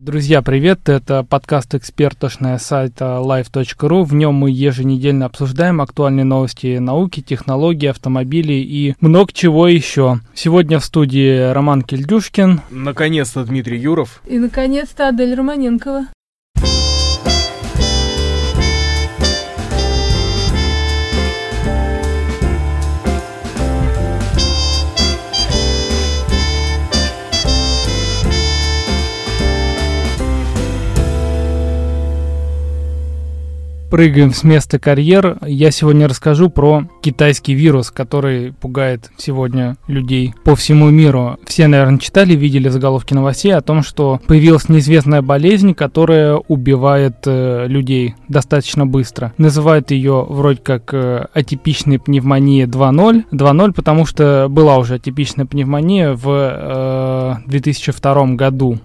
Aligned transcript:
Друзья, 0.00 0.40
привет! 0.40 0.88
Это 0.88 1.24
подкаст 1.24 1.74
экспертошная 1.74 2.56
сайта 2.56 3.20
live.ru. 3.22 4.02
В 4.04 4.14
нем 4.14 4.34
мы 4.34 4.50
еженедельно 4.50 5.26
обсуждаем 5.26 5.82
актуальные 5.82 6.24
новости 6.24 6.78
науки, 6.78 7.20
технологий, 7.20 7.88
автомобилей 7.88 8.62
и 8.62 8.94
много 9.00 9.30
чего 9.34 9.68
еще. 9.68 10.20
Сегодня 10.32 10.78
в 10.78 10.86
студии 10.86 11.52
Роман 11.52 11.82
Кильдюшкин. 11.82 12.62
Наконец-то 12.70 13.44
Дмитрий 13.44 13.78
Юров. 13.78 14.22
И, 14.26 14.38
наконец-то, 14.38 15.08
Адель 15.08 15.34
Романенкова. 15.34 16.06
Прыгаем 33.90 34.32
с 34.32 34.44
места 34.44 34.78
карьер. 34.78 35.38
Я 35.44 35.72
сегодня 35.72 36.06
расскажу 36.06 36.48
про 36.48 36.84
китайский 37.02 37.54
вирус, 37.54 37.90
который 37.90 38.52
пугает 38.52 39.10
сегодня 39.16 39.78
людей 39.88 40.32
по 40.44 40.54
всему 40.54 40.90
миру. 40.90 41.38
Все, 41.44 41.66
наверное, 41.66 41.98
читали, 41.98 42.34
видели 42.34 42.68
заголовки 42.68 43.14
новостей 43.14 43.52
о 43.52 43.62
том, 43.62 43.82
что 43.82 44.20
появилась 44.28 44.68
неизвестная 44.68 45.22
болезнь, 45.22 45.74
которая 45.74 46.36
убивает 46.36 47.16
э, 47.26 47.66
людей 47.66 48.14
достаточно 48.28 48.86
быстро. 48.86 49.32
Называют 49.38 49.90
ее 49.90 50.24
вроде 50.28 50.60
как 50.62 50.94
э, 50.94 51.26
атипичной 51.34 51.98
пневмония 51.98 52.68
2.0. 52.68 53.24
2.0, 53.32 53.72
потому 53.72 54.06
что 54.06 54.46
была 54.48 54.78
уже 54.78 54.94
атипичная 54.94 55.46
пневмония 55.46 56.12
в 56.14 57.40
э, 57.44 57.48
2002 57.48 58.26
году. 58.34 58.78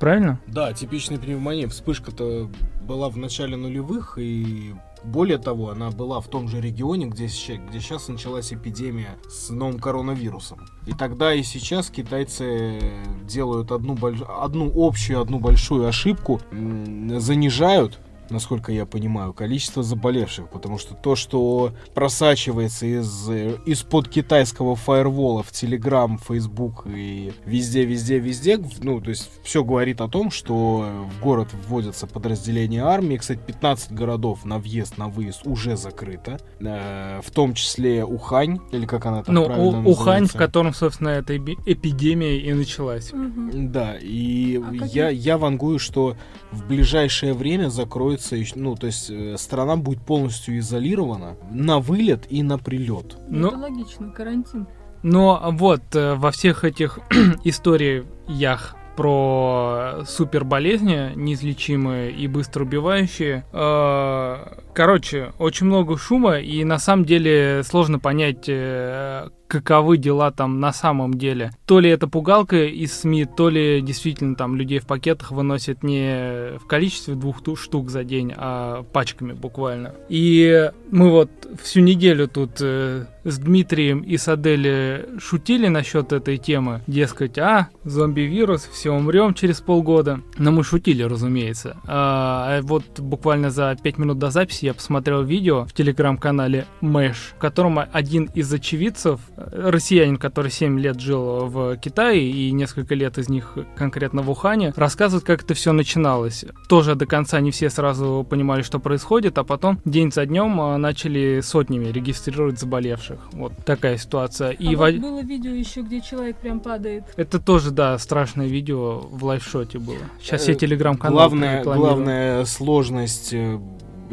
Правильно? 0.00 0.40
Да, 0.46 0.72
типичная 0.72 1.18
пневмония. 1.18 1.68
Вспышка-то 1.68 2.48
была 2.80 3.08
в 3.08 3.16
начале 3.16 3.56
нулевых, 3.56 4.18
и 4.18 4.74
более 5.04 5.38
того, 5.38 5.70
она 5.70 5.90
была 5.90 6.20
в 6.20 6.28
том 6.28 6.48
же 6.48 6.60
регионе, 6.60 7.06
где, 7.06 7.26
где 7.26 7.80
сейчас 7.80 8.08
началась 8.08 8.52
эпидемия 8.52 9.16
с 9.28 9.50
новым 9.50 9.78
коронавирусом. 9.78 10.66
И 10.86 10.92
тогда 10.92 11.34
и 11.34 11.42
сейчас 11.42 11.90
китайцы 11.90 12.80
делают 13.24 13.72
одну, 13.72 13.96
одну 14.40 14.72
общую, 14.76 15.20
одну 15.20 15.38
большую 15.38 15.86
ошибку, 15.86 16.40
занижают 16.50 18.00
насколько 18.30 18.72
я 18.72 18.86
понимаю, 18.86 19.32
количество 19.32 19.82
заболевших, 19.82 20.48
потому 20.48 20.78
что 20.78 20.94
то, 20.94 21.16
что 21.16 21.72
просачивается 21.94 22.86
из, 22.86 23.28
из-под 23.66 24.08
китайского 24.08 24.76
фаервола 24.76 25.42
в 25.42 25.52
Телеграм, 25.52 26.18
Фейсбук 26.18 26.86
и 26.86 27.32
везде, 27.44 27.84
везде, 27.84 28.18
везде, 28.18 28.60
ну, 28.82 29.00
то 29.00 29.10
есть 29.10 29.30
все 29.42 29.64
говорит 29.64 30.00
о 30.00 30.08
том, 30.08 30.30
что 30.30 31.06
в 31.10 31.20
город 31.22 31.48
вводятся 31.66 32.06
подразделения 32.06 32.84
армии. 32.84 33.16
Кстати, 33.16 33.40
15 33.46 33.92
городов 33.92 34.44
на 34.44 34.58
въезд, 34.58 34.98
на 34.98 35.08
выезд 35.08 35.42
уже 35.44 35.76
закрыто, 35.76 36.38
э, 36.60 37.20
в 37.22 37.30
том 37.30 37.54
числе 37.54 38.04
Ухань, 38.04 38.60
или 38.72 38.86
как 38.86 39.06
она 39.06 39.22
там 39.22 39.34
ну, 39.34 39.46
правильно 39.46 39.68
у, 39.68 39.72
называется. 39.72 40.02
Ухань, 40.02 40.26
в 40.26 40.32
котором, 40.32 40.74
собственно, 40.74 41.08
эта 41.10 41.36
эпидемия 41.36 42.38
и 42.38 42.52
началась. 42.52 43.12
Угу. 43.12 43.50
Да, 43.52 43.96
и 44.00 44.60
А 44.60 44.86
я, 44.86 45.08
я 45.08 45.38
вангую, 45.38 45.78
что 45.78 46.16
в 46.52 46.66
ближайшее 46.66 47.34
время 47.34 47.68
закроется, 47.68 48.19
ещё- 48.36 48.54
ну, 48.56 48.74
то 48.76 48.86
есть 48.86 49.10
э, 49.10 49.36
страна 49.38 49.76
будет 49.76 50.00
полностью 50.02 50.58
изолирована 50.58 51.36
на 51.50 51.78
вылет 51.80 52.26
и 52.30 52.42
на 52.42 52.58
прилет. 52.58 53.16
Ну- 53.28 53.48
Это 53.48 53.56
логично, 53.58 54.10
карантин. 54.10 54.66
Но 55.02 55.48
вот 55.52 55.82
э, 55.94 56.14
во 56.14 56.30
всех 56.30 56.64
этих 56.64 56.98
историях 57.44 58.74
про 58.96 60.02
суперболезни, 60.06 61.12
неизлечимые 61.16 62.12
и 62.12 62.26
быстро 62.28 62.64
убивающие. 62.64 63.44
э, 63.52 64.36
Короче, 64.74 65.32
очень 65.38 65.66
много 65.66 65.98
шума, 65.98 66.38
и 66.38 66.64
на 66.64 66.78
самом 66.78 67.04
деле 67.04 67.62
сложно 67.64 67.98
понять, 67.98 68.44
э, 68.48 69.28
каковы 69.50 69.98
дела 69.98 70.30
там 70.30 70.60
на 70.60 70.72
самом 70.72 71.14
деле. 71.14 71.50
То 71.66 71.80
ли 71.80 71.90
это 71.90 72.06
пугалка 72.06 72.64
из 72.66 73.00
СМИ, 73.00 73.24
то 73.24 73.50
ли 73.50 73.80
действительно 73.82 74.36
там 74.36 74.54
людей 74.54 74.78
в 74.78 74.86
пакетах 74.86 75.32
выносят 75.32 75.82
не 75.82 76.56
в 76.58 76.66
количестве 76.66 77.14
двух 77.14 77.42
ту- 77.42 77.56
штук 77.56 77.90
за 77.90 78.04
день, 78.04 78.32
а 78.36 78.84
пачками 78.84 79.32
буквально. 79.32 79.94
И 80.08 80.70
мы 80.90 81.10
вот 81.10 81.30
всю 81.60 81.80
неделю 81.80 82.28
тут 82.28 82.58
э, 82.60 83.06
с 83.24 83.38
Дмитрием 83.38 84.00
и 84.00 84.16
с 84.16 84.28
Адели 84.28 85.08
шутили 85.18 85.66
насчет 85.66 86.12
этой 86.12 86.36
темы. 86.36 86.82
Дескать, 86.86 87.36
а, 87.38 87.68
зомби-вирус, 87.84 88.68
все 88.72 88.92
умрем 88.92 89.34
через 89.34 89.60
полгода. 89.60 90.20
Но 90.38 90.52
мы 90.52 90.62
шутили, 90.62 91.02
разумеется. 91.02 91.76
А, 91.86 92.60
вот 92.62 93.00
буквально 93.00 93.50
за 93.50 93.76
5 93.82 93.98
минут 93.98 94.18
до 94.18 94.30
записи 94.30 94.59
я 94.62 94.74
посмотрел 94.74 95.22
видео 95.22 95.64
в 95.64 95.72
телеграм-канале 95.72 96.66
Мэш, 96.80 97.34
в 97.36 97.38
котором 97.40 97.78
один 97.78 98.24
из 98.34 98.52
очевидцев, 98.52 99.20
э, 99.36 99.70
россиянин, 99.70 100.16
который 100.16 100.50
7 100.50 100.78
лет 100.78 101.00
жил 101.00 101.46
в 101.46 101.76
Китае 101.76 102.30
и 102.30 102.52
несколько 102.52 102.94
лет 102.94 103.18
из 103.18 103.28
них 103.28 103.56
конкретно 103.76 104.22
в 104.22 104.30
Ухане, 104.30 104.72
рассказывает, 104.76 105.24
как 105.24 105.42
это 105.44 105.54
все 105.54 105.72
начиналось. 105.72 106.44
Тоже 106.68 106.94
до 106.94 107.06
конца 107.06 107.40
не 107.40 107.50
все 107.50 107.70
сразу 107.70 108.26
понимали, 108.28 108.62
что 108.62 108.78
происходит, 108.78 109.38
а 109.38 109.44
потом 109.44 109.80
день 109.84 110.12
за 110.12 110.26
днем 110.26 110.60
а, 110.60 110.76
начали 110.78 111.40
сотнями 111.40 111.86
регистрировать 111.86 112.58
заболевших. 112.58 113.18
Вот 113.32 113.52
такая 113.64 113.96
ситуация. 113.96 114.50
И 114.50 114.74
а 114.74 114.78
во- 114.78 114.90
вот 114.90 115.00
было 115.00 115.22
видео 115.22 115.52
еще, 115.52 115.82
где 115.82 116.00
человек 116.00 116.36
прям 116.36 116.60
падает. 116.60 117.04
это 117.16 117.38
тоже, 117.38 117.70
да, 117.70 117.98
страшное 117.98 118.46
видео 118.46 118.98
в 118.98 119.24
лайфшоте 119.24 119.78
было. 119.78 119.98
Сейчас 120.20 120.42
все 120.42 120.52
Э, 120.52 120.54
телеграм-каналы 120.54 121.16
Главная, 121.16 121.64
главная 121.64 122.44
сложность 122.44 123.32
э, 123.32 123.58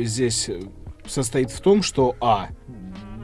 здесь 0.06 0.50
э, 0.50 0.62
состоит 1.06 1.52
в 1.52 1.62
том, 1.62 1.82
что 1.84 2.16
а 2.22 2.50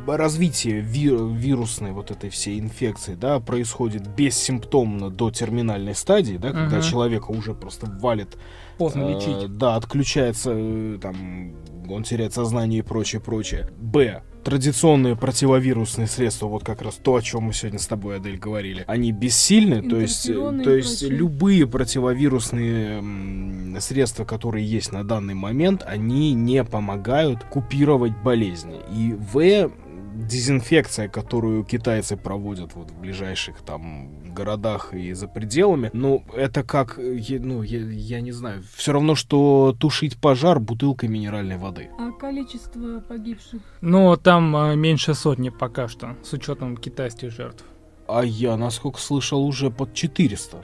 развитие 0.05 0.81
ви- 0.81 1.15
вирусной 1.37 1.91
вот 1.91 2.11
этой 2.11 2.29
всей 2.29 2.59
инфекции, 2.59 3.15
да, 3.15 3.39
происходит 3.39 4.05
бессимптомно 4.07 5.09
до 5.09 5.31
терминальной 5.31 5.95
стадии, 5.95 6.35
да, 6.35 6.51
когда 6.51 6.77
Мгм. 6.77 6.81
человека 6.85 7.31
уже 7.31 7.53
просто 7.53 7.87
валит 8.01 8.37
Поздно 8.77 9.03
Э, 9.03 9.13
лечить. 9.13 9.57
Да, 9.57 9.75
отключается, 9.75 10.51
э, 10.53 10.97
там, 11.01 11.53
он 11.89 12.03
теряет 12.03 12.33
сознание 12.33 12.79
и 12.79 12.81
прочее, 12.81 13.21
прочее. 13.21 13.69
Б. 13.77 14.23
Традиционные 14.43 15.15
противовирусные 15.15 16.07
средства, 16.07 16.47
вот 16.47 16.65
как 16.65 16.81
раз 16.81 16.95
то, 16.95 17.15
о 17.15 17.21
чем 17.21 17.43
мы 17.43 17.53
сегодня 17.53 17.79
с 17.79 17.87
тобой, 17.87 18.17
Адель, 18.17 18.37
говорили, 18.37 18.83
они 18.87 19.13
бессильны, 19.13 19.81
то 19.81 19.97
есть, 19.97 20.29
э, 20.29 20.33
то 20.33 20.71
есть 20.71 21.01
любые 21.01 21.65
противовирусные 21.65 23.79
средства, 23.79 24.25
которые 24.25 24.65
есть 24.65 24.91
на 24.91 25.05
данный 25.05 25.33
момент, 25.33 25.83
они 25.85 26.33
не 26.33 26.65
помогают 26.65 27.45
купировать 27.45 28.17
болезни. 28.21 28.75
И 28.93 29.13
В. 29.13 29.71
Дезинфекция, 30.13 31.07
которую 31.07 31.63
китайцы 31.63 32.17
проводят 32.17 32.73
вот 32.75 32.91
в 32.91 32.99
ближайших 32.99 33.61
там 33.61 34.33
городах 34.33 34.93
и 34.93 35.13
за 35.13 35.27
пределами, 35.27 35.89
ну, 35.93 36.23
это 36.35 36.63
как, 36.63 36.97
ну, 36.97 37.63
я, 37.63 37.79
я 37.79 38.21
не 38.21 38.31
знаю, 38.31 38.63
все 38.75 38.93
равно, 38.93 39.15
что 39.15 39.75
тушить 39.79 40.17
пожар 40.19 40.59
бутылкой 40.59 41.09
минеральной 41.09 41.57
воды. 41.57 41.89
А 41.99 42.11
количество 42.11 42.99
погибших? 42.99 43.61
Но 43.81 44.15
там 44.15 44.55
а, 44.55 44.75
меньше 44.75 45.13
сотни 45.13 45.49
пока 45.49 45.87
что, 45.87 46.15
с 46.23 46.33
учетом 46.33 46.77
китайских 46.77 47.31
жертв. 47.31 47.63
А 48.07 48.23
я, 48.23 48.57
насколько 48.57 48.99
слышал, 48.99 49.43
уже 49.45 49.71
под 49.71 49.93
400. 49.93 50.63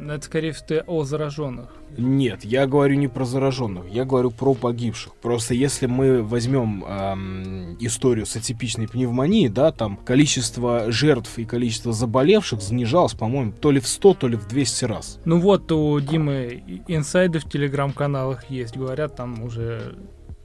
Но 0.00 0.14
Это, 0.14 0.24
скорее 0.24 0.52
всего, 0.52 0.82
о 0.86 1.04
зараженных. 1.04 1.68
Нет, 1.98 2.44
я 2.44 2.66
говорю 2.66 2.96
не 2.96 3.06
про 3.06 3.24
зараженных, 3.24 3.84
я 3.90 4.04
говорю 4.04 4.30
про 4.30 4.54
погибших. 4.54 5.14
Просто 5.16 5.52
если 5.52 5.86
мы 5.86 6.22
возьмем 6.22 6.84
эм, 6.84 7.76
историю 7.80 8.24
с 8.24 8.34
атипичной 8.34 8.88
пневмонией, 8.88 9.48
да, 9.48 9.72
там 9.72 9.98
количество 9.98 10.90
жертв 10.90 11.38
и 11.38 11.44
количество 11.44 11.92
заболевших 11.92 12.62
занижалось, 12.62 13.12
по-моему, 13.12 13.52
то 13.52 13.70
ли 13.70 13.80
в 13.80 13.86
100, 13.86 14.14
то 14.14 14.28
ли 14.28 14.36
в 14.36 14.48
200 14.48 14.84
раз. 14.86 15.20
Ну 15.26 15.38
вот 15.38 15.70
у 15.70 16.00
Димы 16.00 16.82
инсайды 16.88 17.38
в 17.38 17.44
телеграм-каналах 17.44 18.50
есть. 18.50 18.76
Говорят, 18.76 19.16
там 19.16 19.42
уже 19.42 19.96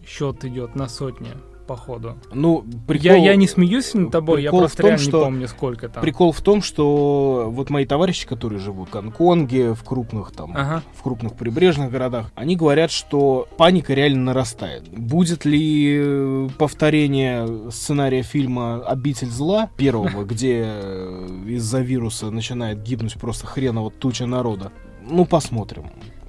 счет 0.06 0.44
идет 0.44 0.76
на 0.76 0.90
сотни, 0.90 1.30
походу. 1.66 2.16
Ну, 2.34 2.64
прикол... 2.88 3.06
Я, 3.12 3.16
я 3.18 3.36
не 3.36 3.48
смеюсь 3.48 3.94
над 3.94 4.12
тобой, 4.12 4.42
я 4.44 4.50
прикол 4.50 4.60
в 4.60 4.62
просто 4.64 4.78
том, 4.82 4.86
реально 4.92 5.04
что- 5.04 5.18
не 5.20 5.24
помню, 5.26 5.48
сколько 5.48 5.90
там. 5.90 6.02
Прикол 6.02 6.32
в 6.32 6.42
том, 6.42 6.62
что 6.62 7.48
вот 7.52 7.70
мои 7.70 7.86
товарищи, 7.86 8.28
которые 8.28 8.60
живут 8.60 8.90
в 8.90 8.92
Гонконге, 8.92 9.74
в 9.74 9.84
крупных 9.84 10.32
там, 10.32 10.52
Ага. 10.56 10.84
в 10.94 11.02
крупных 11.04 11.34
прибрежных 11.36 11.92
городах, 11.92 12.32
они 12.36 12.56
говорят, 12.56 12.92
что 12.92 13.48
паника 13.58 13.94
реально 13.94 14.24
нарастает. 14.26 14.88
Будет 14.90 15.46
ли 15.46 15.98
э, 16.00 16.50
повторение 16.58 17.72
сценария 17.72 18.22
фильма 18.24 18.86
«Обитель 18.86 19.30
зла» 19.30 19.70
первого, 19.78 20.24
где 20.26 20.64
э, 20.66 21.28
из-за 21.48 21.80
вируса 21.82 22.32
начинает 22.32 22.82
гибнуть 22.84 23.16
просто 23.16 23.48
хреново 23.48 23.92
туча 23.92 24.26
народа? 24.26 24.72
Ну, 25.08 25.26
посмотрим. 25.26 25.86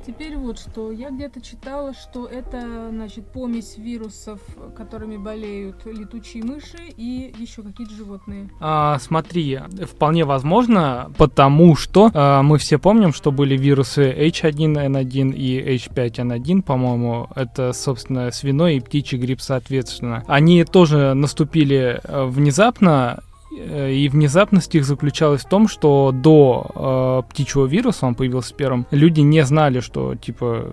Теперь 0.06 0.37
вот 0.37 0.58
что. 0.58 0.93
Я 0.93 1.11
где-то 1.11 1.41
читала, 1.41 1.93
что 1.93 2.26
это, 2.26 2.91
значит, 2.91 3.26
помесь 3.32 3.76
вирусов, 3.76 4.41
которыми 4.76 5.17
болеют 5.17 5.85
летучие 5.85 6.44
мыши 6.44 6.79
и 6.97 7.35
еще 7.37 7.62
какие-то 7.62 7.93
животные. 7.93 8.49
А, 8.61 8.99
смотри, 9.00 9.58
вполне 9.82 10.25
возможно, 10.25 11.11
потому 11.19 11.75
что 11.75 12.11
а, 12.14 12.43
мы 12.43 12.58
все 12.58 12.79
помним, 12.79 13.12
что 13.12 13.32
были 13.32 13.56
вирусы 13.56 14.12
H1N1 14.12 15.35
и 15.35 15.76
H5N1, 15.76 16.62
по-моему, 16.62 17.29
это, 17.35 17.73
собственно, 17.73 18.31
свиной 18.31 18.76
и 18.76 18.81
птичий 18.81 19.19
грипп 19.19 19.41
соответственно. 19.41 20.23
Они 20.29 20.64
тоже 20.64 21.14
наступили 21.14 22.00
э, 22.02 22.25
внезапно, 22.26 23.25
и 23.56 24.08
внезапность 24.08 24.75
их 24.75 24.85
заключалась 24.85 25.44
в 25.44 25.49
том, 25.49 25.69
что 25.69 26.12
до 26.12 27.23
э, 27.25 27.31
птичьего 27.31 27.67
вируса, 27.67 28.06
он 28.06 28.14
появился 28.14 28.55
первым, 28.55 28.87
люди 28.91 29.20
не 29.20 29.44
знали, 29.44 29.81
что 29.81 30.14
типа 30.14 30.70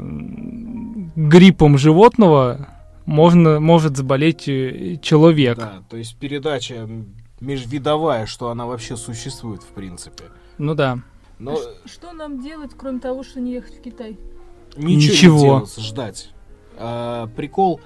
гриппом 1.16 1.78
животного 1.78 2.68
можно, 3.06 3.60
может 3.60 3.98
заболеть 3.98 4.48
э, 4.48 4.98
человек. 5.02 5.58
Да, 5.58 5.84
то 5.90 5.98
есть 5.98 6.18
передача 6.18 6.88
межвидовая, 7.40 8.26
что 8.26 8.50
она 8.50 8.66
вообще 8.66 8.96
существует, 8.98 9.62
в 9.64 9.68
принципе. 9.74 10.26
Ну 10.58 10.76
да. 10.76 11.00
Но 11.40 11.54
А 11.54 11.88
что 11.88 12.14
нам 12.14 12.42
делать, 12.42 12.72
кроме 12.78 13.00
того, 13.00 13.24
что 13.24 13.40
не 13.40 13.54
ехать 13.54 13.80
в 13.80 13.82
Китай? 13.82 14.18
ничего, 14.78 14.88
Ничего. 14.88 15.38
не 15.38 15.44
делать, 15.44 15.78
ждать. 15.80 16.30
А, 16.78 17.28
прикол 17.36 17.82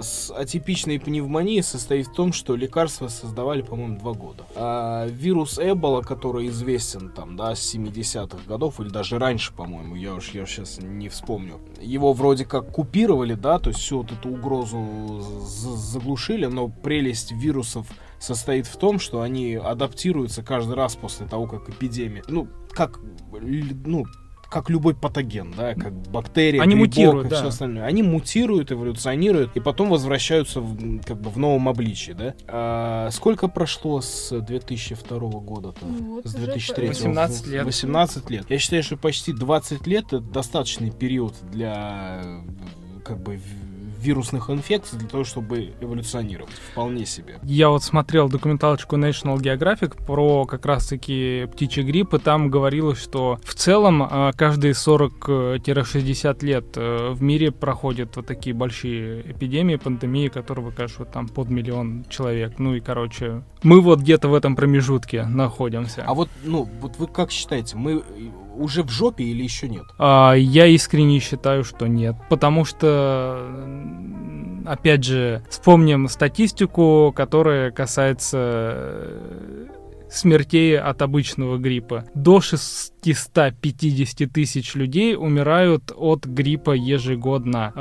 с 0.00 0.30
атипичной 0.30 0.98
пневмонией 0.98 1.62
состоит 1.62 2.08
в 2.08 2.12
том, 2.12 2.32
что 2.32 2.56
лекарства 2.56 3.08
создавали, 3.08 3.62
по-моему, 3.62 3.98
два 3.98 4.12
года. 4.12 4.44
А 4.54 5.06
вирус 5.06 5.58
Эбола, 5.58 6.02
который 6.02 6.48
известен 6.48 7.10
там, 7.10 7.36
да, 7.36 7.54
с 7.54 7.74
70-х 7.74 8.38
годов, 8.46 8.80
или 8.80 8.88
даже 8.88 9.18
раньше, 9.18 9.52
по-моему, 9.52 9.94
я 9.94 10.14
уж, 10.14 10.30
я 10.30 10.46
сейчас 10.46 10.78
не 10.80 11.08
вспомню. 11.08 11.60
Его 11.80 12.12
вроде 12.12 12.44
как 12.44 12.70
купировали, 12.70 13.34
да, 13.34 13.58
то 13.58 13.70
есть 13.70 13.80
всю 13.80 13.98
вот 13.98 14.12
эту 14.12 14.30
угрозу 14.30 15.20
заглушили, 15.20 16.46
но 16.46 16.68
прелесть 16.68 17.32
вирусов 17.32 17.86
состоит 18.18 18.66
в 18.66 18.76
том, 18.76 18.98
что 18.98 19.20
они 19.20 19.54
адаптируются 19.54 20.42
каждый 20.42 20.74
раз 20.74 20.96
после 20.96 21.26
того, 21.26 21.46
как 21.46 21.68
эпидемия, 21.68 22.22
ну, 22.28 22.48
как, 22.70 23.00
ну, 23.30 24.04
как 24.54 24.70
любой 24.70 24.94
патоген, 24.94 25.52
да, 25.56 25.74
как 25.74 25.92
бактерия, 25.92 26.62
Они 26.62 26.76
грибок 26.76 26.90
мутируют, 26.90 27.26
и 27.26 27.30
да. 27.30 27.36
все 27.38 27.46
остальное. 27.48 27.86
Они 27.86 28.04
мутируют, 28.04 28.70
эволюционируют 28.70 29.56
и 29.56 29.60
потом 29.60 29.90
возвращаются 29.90 30.60
в, 30.60 31.02
как 31.02 31.20
бы 31.20 31.28
в 31.28 31.38
новом 31.38 31.68
обличии, 31.68 32.12
да. 32.12 32.36
А, 32.46 33.10
сколько 33.10 33.48
прошло 33.48 34.00
с 34.00 34.30
2002 34.30 35.18
года-то? 35.40 35.84
Ну 35.84 36.14
вот, 36.14 36.26
с 36.28 36.36
уже 36.36 36.46
2003 36.46 36.86
18 36.86 37.46
лет. 37.48 37.64
18 37.64 38.30
лет. 38.30 38.46
Я 38.48 38.58
считаю, 38.60 38.84
что 38.84 38.96
почти 38.96 39.32
20 39.32 39.88
лет 39.88 40.04
это 40.06 40.20
достаточный 40.20 40.92
период 40.92 41.34
для 41.50 42.22
как 43.04 43.20
бы 43.20 43.40
вирусных 44.04 44.50
инфекций 44.50 44.98
для 44.98 45.08
того, 45.08 45.24
чтобы 45.24 45.72
эволюционировать. 45.80 46.52
Вполне 46.72 47.06
себе. 47.06 47.38
Я 47.42 47.70
вот 47.70 47.82
смотрел 47.82 48.28
документалочку 48.28 48.96
National 48.96 49.36
Geographic 49.36 50.04
про 50.04 50.44
как 50.44 50.66
раз-таки 50.66 51.48
птичий 51.52 51.82
грипп, 51.82 52.14
и 52.14 52.18
там 52.18 52.50
говорилось, 52.50 52.98
что 52.98 53.38
в 53.44 53.54
целом 53.54 54.02
а, 54.02 54.32
каждые 54.32 54.72
40-60 54.74 56.44
лет 56.44 56.64
э, 56.76 57.10
в 57.12 57.22
мире 57.22 57.50
проходят 57.50 58.16
вот 58.16 58.26
такие 58.26 58.54
большие 58.54 59.22
эпидемии, 59.30 59.76
пандемии, 59.76 60.28
которые 60.28 60.66
выкашивают 60.66 61.10
там 61.10 61.28
под 61.28 61.48
миллион 61.48 62.04
человек. 62.08 62.58
Ну 62.58 62.74
и, 62.74 62.80
короче, 62.80 63.42
мы 63.62 63.80
вот 63.80 64.00
где-то 64.00 64.28
в 64.28 64.34
этом 64.34 64.56
промежутке 64.56 65.24
находимся. 65.24 66.04
А 66.06 66.14
вот, 66.14 66.28
ну, 66.42 66.68
вот 66.80 66.96
вы 66.98 67.06
как 67.06 67.30
считаете, 67.30 67.76
мы 67.76 68.02
уже 68.56 68.82
в 68.82 68.90
жопе 68.90 69.24
или 69.24 69.42
еще 69.42 69.68
нет? 69.68 69.84
А, 69.98 70.34
я 70.34 70.66
искренне 70.66 71.18
считаю, 71.20 71.64
что 71.64 71.86
нет. 71.86 72.16
Потому 72.28 72.64
что, 72.64 73.48
опять 74.66 75.04
же, 75.04 75.44
вспомним 75.48 76.08
статистику, 76.08 77.12
которая 77.14 77.70
касается 77.70 78.38
э, 78.40 79.66
смертей 80.16 80.78
от 80.78 81.02
обычного 81.02 81.58
гриппа. 81.58 82.04
До 82.14 82.40
650 82.40 84.32
тысяч 84.32 84.74
людей 84.74 85.16
умирают 85.16 85.92
от 85.94 86.24
гриппа 86.24 86.72
ежегодно. 86.72 87.72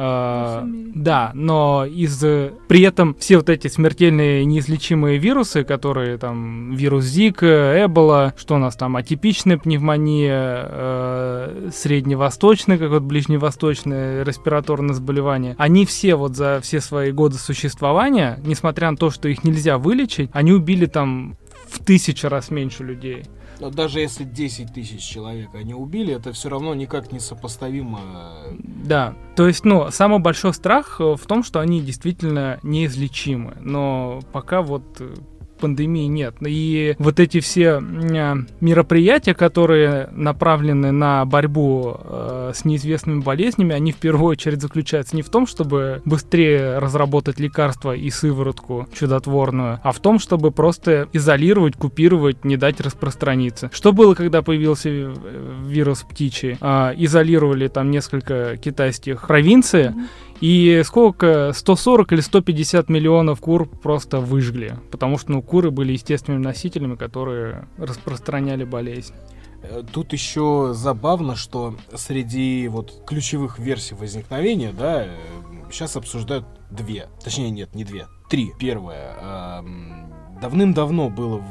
Мире. 0.63 0.91
да, 0.95 1.31
но 1.33 1.85
из 1.85 2.19
при 2.67 2.81
этом 2.81 3.15
все 3.15 3.37
вот 3.37 3.49
эти 3.49 3.67
смертельные 3.67 4.45
неизлечимые 4.45 5.17
вирусы, 5.17 5.63
которые 5.63 6.17
там 6.17 6.75
вирус 6.75 7.05
Зика, 7.05 7.85
Эбола, 7.85 8.33
что 8.37 8.55
у 8.55 8.57
нас 8.57 8.75
там 8.75 8.95
атипичная 8.95 9.57
пневмония, 9.57 10.67
э, 10.69 11.69
средневосточная, 11.73 12.77
как 12.77 12.89
вот 12.89 13.03
ближневосточное 13.03 14.23
респираторное 14.23 14.95
заболевание, 14.95 15.55
они 15.57 15.85
все 15.85 16.15
вот 16.15 16.35
за 16.35 16.59
все 16.61 16.81
свои 16.81 17.11
годы 17.11 17.37
существования, 17.37 18.39
несмотря 18.45 18.91
на 18.91 18.97
то, 18.97 19.09
что 19.09 19.29
их 19.29 19.43
нельзя 19.43 19.77
вылечить, 19.77 20.29
они 20.33 20.51
убили 20.51 20.85
там 20.85 21.37
в 21.73 21.83
тысячу 21.83 22.29
раз 22.29 22.51
меньше 22.51 22.83
людей. 22.83 23.25
Но 23.59 23.69
даже 23.69 23.99
если 23.99 24.23
10 24.23 24.73
тысяч 24.73 25.01
человек 25.01 25.49
они 25.53 25.73
убили, 25.73 26.13
это 26.13 26.31
все 26.33 26.49
равно 26.49 26.73
никак 26.73 27.11
не 27.11 27.19
сопоставимо. 27.19 27.99
Да, 28.59 29.15
то 29.35 29.47
есть, 29.47 29.63
ну, 29.63 29.89
самый 29.91 30.19
большой 30.19 30.53
страх 30.53 30.99
э, 30.99 31.15
в 31.15 31.25
том, 31.25 31.43
что 31.43 31.59
они 31.59 31.81
действительно 31.81 32.59
неизлечимы, 32.63 33.55
но 33.59 34.21
пока 34.31 34.61
вот 34.61 34.83
э, 34.99 35.13
пандемии 35.55 36.07
нет. 36.07 36.35
И 36.45 36.95
вот 36.99 37.19
эти 37.19 37.39
все 37.39 37.81
м, 37.81 38.47
мероприятия, 38.61 39.33
которые 39.33 40.09
направлены 40.11 40.91
на 40.91 41.25
борьбу 41.25 41.97
э, 41.99 42.51
с 42.53 42.65
неизвестными 42.65 43.21
болезнями, 43.21 43.73
они 43.73 43.91
в 43.91 43.97
первую 43.97 44.31
очередь 44.31 44.61
заключаются 44.61 45.15
не 45.15 45.21
в 45.21 45.29
том, 45.29 45.47
чтобы 45.47 46.01
быстрее 46.05 46.79
разработать 46.79 47.39
лекарство 47.39 47.95
и 47.95 48.09
сыворотку 48.09 48.87
чудотворную, 48.93 49.79
а 49.83 49.91
в 49.91 49.99
том, 49.99 50.19
чтобы 50.19 50.51
просто 50.51 51.07
изолировать, 51.13 51.75
купировать, 51.75 52.45
не 52.45 52.57
дать 52.57 52.81
распространиться. 52.81 53.69
Что 53.73 53.93
было, 53.93 54.15
когда 54.15 54.41
появился 54.41 54.89
э, 54.89 55.13
вирус 55.67 56.03
птичий? 56.03 56.57
А, 56.61 56.93
изолировали 56.95 57.67
там 57.67 57.91
несколько 57.91 58.57
китайских 58.57 59.27
провинций. 59.27 59.91
И 60.43 60.81
сколько, 60.83 61.53
140 61.53 62.11
или 62.11 62.19
150 62.19 62.89
миллионов 62.89 63.39
кур 63.39 63.65
просто 63.65 64.19
выжгли, 64.19 64.77
потому 64.91 65.17
что, 65.17 65.31
ну, 65.31 65.41
куры 65.41 65.71
были 65.71 65.93
естественными 65.93 66.43
носителями, 66.43 66.95
которые 66.95 67.69
распространяли 67.77 68.65
болезнь. 68.65 69.13
Э, 69.61 69.83
Тут 69.89 70.11
еще 70.11 70.71
забавно, 70.73 71.37
что 71.37 71.77
среди 71.93 72.67
вот 72.67 73.05
ключевых 73.07 73.57
версий 73.57 73.95
возникновения, 73.95 74.73
да, 74.77 75.07
сейчас 75.71 75.95
обсуждают 75.95 76.45
две. 76.69 77.07
Точнее, 77.23 77.49
нет, 77.49 77.73
не 77.73 77.85
две. 77.85 78.07
Три. 78.29 78.51
Первое. 78.59 79.15
эм, 79.21 80.11
Давным-давно 80.41 81.09
было 81.09 81.41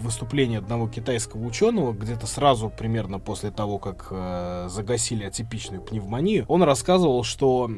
выступление 0.00 0.60
одного 0.60 0.86
китайского 0.86 1.44
ученого, 1.44 1.92
где-то 1.92 2.28
сразу 2.28 2.70
примерно 2.70 3.18
после 3.18 3.50
того, 3.50 3.80
как 3.80 4.06
э, 4.12 4.68
загасили 4.68 5.24
атипичную 5.24 5.82
пневмонию, 5.82 6.44
он 6.46 6.62
рассказывал, 6.62 7.24
что 7.24 7.68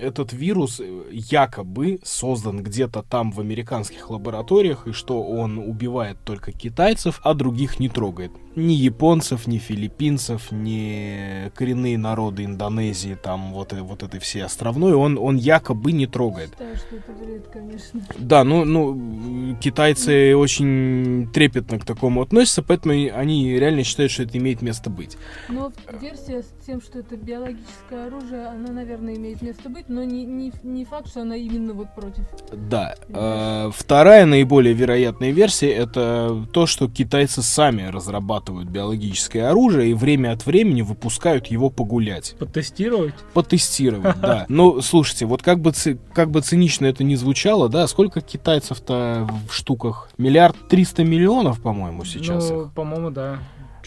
этот 0.00 0.32
вирус 0.32 0.80
э, 0.80 1.04
якобы 1.10 2.00
создан 2.04 2.62
где-то 2.62 3.02
там 3.02 3.30
в 3.32 3.40
американских 3.40 4.10
лабораториях, 4.10 4.86
и 4.86 4.92
что 4.92 5.22
он 5.22 5.58
убивает 5.58 6.18
только 6.24 6.52
китайцев, 6.52 7.20
а 7.22 7.34
других 7.34 7.78
не 7.78 7.88
трогает. 7.88 8.32
Ни 8.58 8.72
японцев, 8.72 9.46
ни 9.46 9.58
филиппинцев, 9.58 10.50
ни 10.50 11.48
коренные 11.54 11.96
народы 11.96 12.44
Индонезии, 12.44 13.14
там 13.14 13.52
вот, 13.52 13.72
э- 13.72 13.82
вот 13.82 14.02
этой 14.02 14.18
всей 14.18 14.40
островной, 14.44 14.94
он, 14.94 15.16
он 15.16 15.36
якобы 15.36 15.92
не 15.92 16.08
трогает. 16.08 16.50
Считаю, 16.50 16.76
что 16.76 16.96
это 16.96 17.12
бред, 17.12 17.46
конечно. 17.52 18.00
Да, 18.18 18.42
ну, 18.42 18.64
ну, 18.64 19.56
китайцы 19.60 20.34
очень 20.36 21.30
трепетно 21.32 21.78
к 21.78 21.84
такому 21.84 22.20
относятся, 22.20 22.64
поэтому 22.64 22.94
они 22.94 23.52
реально 23.56 23.84
считают, 23.84 24.10
что 24.10 24.24
это 24.24 24.36
имеет 24.38 24.60
место 24.60 24.90
быть. 24.90 25.16
Но 25.48 25.72
версия 26.00 26.42
с 26.42 26.66
тем, 26.66 26.80
что 26.80 26.98
это 26.98 27.16
биологическое 27.16 28.08
оружие, 28.08 28.46
она, 28.46 28.72
наверное, 28.72 29.14
имеет 29.14 29.40
место 29.40 29.68
быть, 29.68 29.88
но 29.88 30.02
не, 30.02 30.24
не, 30.24 30.52
не 30.64 30.84
факт, 30.84 31.08
что 31.08 31.22
она 31.22 31.36
именно 31.36 31.74
вот 31.74 31.94
против. 31.94 32.24
Да. 32.52 32.96
Э, 33.08 33.70
Вторая 33.72 34.26
наиболее 34.26 34.74
вероятная 34.74 35.30
версия 35.30 35.70
это 35.70 36.44
то, 36.52 36.66
что 36.66 36.88
китайцы 36.88 37.40
сами 37.42 37.82
разрабатывают 37.82 38.47
биологическое 38.52 39.50
оружие 39.50 39.90
и 39.90 39.94
время 39.94 40.32
от 40.32 40.46
времени 40.46 40.82
выпускают 40.82 41.46
его 41.46 41.70
погулять. 41.70 42.34
Потестировать? 42.38 43.14
Потестировать, 43.34 44.18
да. 44.20 44.46
Ну, 44.48 44.80
слушайте, 44.80 45.26
вот 45.26 45.42
как 45.42 45.60
бы, 45.60 45.72
как 46.14 46.30
бы 46.30 46.40
цинично 46.40 46.86
это 46.86 47.04
ни 47.04 47.14
звучало, 47.14 47.68
да, 47.68 47.86
сколько 47.86 48.20
китайцев-то 48.20 49.28
в 49.48 49.52
штуках? 49.52 50.10
Миллиард 50.18 50.56
триста 50.68 51.04
миллионов, 51.04 51.60
по-моему, 51.60 52.04
сейчас 52.04 52.50
Ну, 52.50 52.70
по-моему, 52.74 53.10
да. 53.10 53.38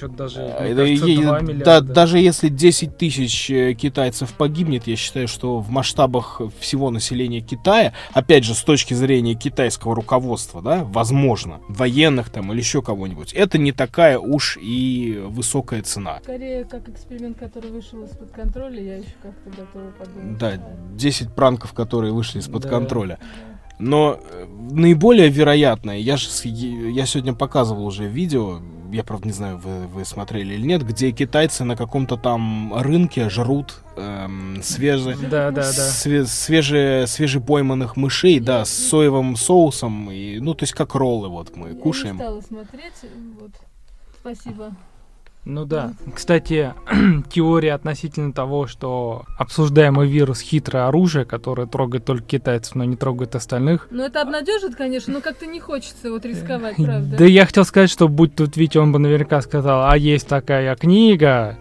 Что-то 0.01 0.15
даже, 0.15 0.39
мне 0.39 0.49
Э, 0.49 0.75
кажется, 0.75 1.05
е- 1.05 1.15
2 1.21 1.31
да, 1.31 1.41
миллиарда. 1.45 1.93
даже 1.93 2.19
если 2.19 2.49
10 2.49 2.97
тысяч 2.97 3.49
э, 3.51 3.73
китайцев 3.73 4.33
погибнет, 4.33 4.87
я 4.87 4.95
считаю, 4.95 5.27
что 5.27 5.59
в 5.59 5.69
масштабах 5.69 6.41
всего 6.59 6.89
населения 6.89 7.41
Китая, 7.41 7.93
опять 8.13 8.43
же, 8.43 8.55
с 8.55 8.61
точки 8.63 8.93
зрения 8.95 9.35
китайского 9.35 9.95
руководства, 9.95 10.61
да, 10.61 10.83
возможно, 10.83 11.59
военных 11.67 12.29
там 12.29 12.51
или 12.51 12.59
еще 12.59 12.81
кого-нибудь, 12.81 13.33
это 13.33 13.57
не 13.57 13.71
такая 13.71 14.17
уж 14.17 14.57
и 14.61 15.21
высокая 15.27 15.81
цена. 15.83 16.19
Скорее, 16.23 16.63
как 16.65 16.89
эксперимент, 16.89 17.37
который 17.37 17.69
вышел 17.71 18.03
из-под 18.03 18.31
контроля, 18.31 18.81
я 18.81 18.95
еще 18.97 19.13
как-то 19.21 19.49
готова 19.49 19.91
подумать. 19.91 20.37
Да, 20.39 20.53
10 20.95 21.33
пранков, 21.35 21.73
которые 21.73 22.11
вышли 22.13 22.39
из-под 22.39 22.63
Да. 22.63 22.69
контроля. 22.69 23.19
Но 23.79 24.19
э, 24.31 24.45
наиболее 24.71 25.29
вероятное, 25.29 25.97
я 25.97 26.15
же 26.17 26.27
я 26.45 27.05
сегодня 27.05 27.33
показывал 27.33 27.85
уже 27.87 28.07
видео, 28.07 28.59
я 28.91 29.03
правда 29.03 29.27
не 29.27 29.33
знаю, 29.33 29.57
вы, 29.57 29.87
вы 29.87 30.05
смотрели 30.05 30.53
или 30.53 30.65
нет, 30.65 30.85
где 30.85 31.11
китайцы 31.11 31.63
на 31.63 31.75
каком-то 31.75 32.17
там 32.17 32.73
рынке 32.75 33.29
жрут 33.29 33.79
эм, 33.95 34.61
свеже, 34.63 35.15
Да, 35.15 35.51
да, 35.51 35.61
да. 35.61 35.89
све- 35.89 36.25
свеже, 36.25 37.05
свежепойманных 37.07 37.95
мышей, 37.97 38.39
да, 38.39 38.65
с 38.65 38.69
соевым 38.71 39.35
соусом, 39.35 40.11
и, 40.11 40.39
ну, 40.39 40.53
то 40.53 40.63
есть 40.63 40.73
как 40.73 40.95
роллы 40.95 41.29
вот 41.29 41.55
мы 41.55 41.69
Я 41.69 41.75
кушаем. 41.75 42.15
не 42.17 42.21
стала 42.21 42.41
смотреть, 42.41 42.93
вот. 43.39 43.51
Спасибо. 44.19 44.75
Ну 45.43 45.65
да. 45.65 45.93
Кстати, 46.13 46.73
теория 47.31 47.73
относительно 47.73 48.31
того, 48.31 48.67
что 48.67 49.23
обсуждаемый 49.37 50.07
вирус 50.07 50.39
хитрое 50.39 50.87
оружие, 50.87 51.25
которое 51.25 51.67
трогает 51.67 52.05
только 52.05 52.25
китайцев, 52.25 52.75
но 52.75 52.83
не 52.83 52.95
трогает 52.95 53.35
остальных. 53.35 53.87
Ну, 53.89 54.03
это 54.03 54.21
обнадежит, 54.21 54.75
конечно, 54.75 55.13
но 55.13 55.21
как-то 55.21 55.47
не 55.47 55.59
хочется 55.59 56.11
вот 56.11 56.25
рисковать, 56.25 56.75
правда. 56.75 57.17
Да 57.17 57.25
я 57.25 57.45
хотел 57.45 57.65
сказать, 57.65 57.89
что 57.89 58.07
будь 58.07 58.35
тут 58.35 58.55
Витя, 58.55 58.77
он 58.77 58.91
бы 58.91 58.99
наверняка 58.99 59.41
сказал, 59.41 59.89
а 59.89 59.97
есть 59.97 60.27
такая 60.27 60.75
книга, 60.75 61.57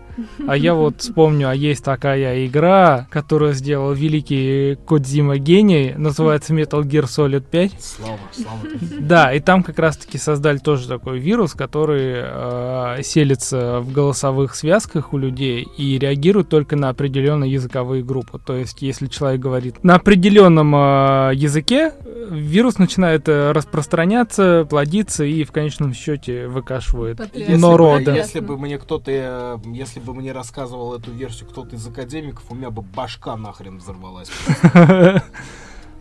а 0.46 0.56
я 0.56 0.74
вот 0.74 1.00
вспомню, 1.00 1.48
а 1.48 1.54
есть 1.54 1.84
такая 1.84 2.46
игра, 2.46 3.06
которую 3.10 3.54
сделал 3.54 3.92
великий 3.92 4.76
Кодзима 4.86 5.38
гений, 5.38 5.94
называется 5.96 6.54
Metal 6.54 6.82
Gear 6.82 7.04
Solid 7.04 7.44
5. 7.50 7.72
Слава, 7.80 8.18
слава. 8.32 8.58
Да, 9.00 9.32
и 9.32 9.40
там 9.40 9.62
как 9.62 9.78
раз-таки 9.78 10.18
создали 10.18 10.58
тоже 10.58 10.88
такой 10.88 11.18
вирус, 11.18 11.54
который 11.54 12.12
э, 12.16 13.02
селится 13.02 13.80
в 13.80 13.92
голосовых 13.92 14.54
связках 14.54 15.12
у 15.12 15.18
людей 15.18 15.66
и 15.76 15.98
реагирует 15.98 16.48
только 16.48 16.76
на 16.76 16.88
определенные 16.88 17.52
языковые 17.52 18.02
группы. 18.02 18.38
То 18.44 18.56
есть, 18.56 18.82
если 18.82 19.06
человек 19.06 19.40
говорит 19.40 19.82
на 19.82 19.96
определенном 19.96 20.74
э, 20.74 21.32
языке, 21.34 21.92
вирус 22.30 22.78
начинает 22.78 23.28
э, 23.28 23.52
распространяться, 23.52 24.66
плодиться 24.68 25.24
и 25.24 25.44
в 25.44 25.52
конечном 25.52 25.94
счете 25.94 26.46
выкашивает 26.46 27.18
Потрясно. 27.18 27.52
Если, 27.52 27.62
народа. 27.62 28.10
бы, 28.12 28.16
если 28.16 28.40
бы 28.40 28.58
мне 28.58 28.78
кто-то, 28.78 29.10
э, 29.10 29.58
если 30.00 30.06
бы 30.06 30.14
мне 30.14 30.32
рассказывал 30.32 30.94
эту 30.94 31.12
версию 31.12 31.48
кто-то 31.50 31.76
из 31.76 31.86
академиков, 31.86 32.44
у 32.48 32.54
меня 32.54 32.70
бы 32.70 32.80
башка 32.80 33.36
нахрен 33.36 33.78
взорвалась. 33.78 34.30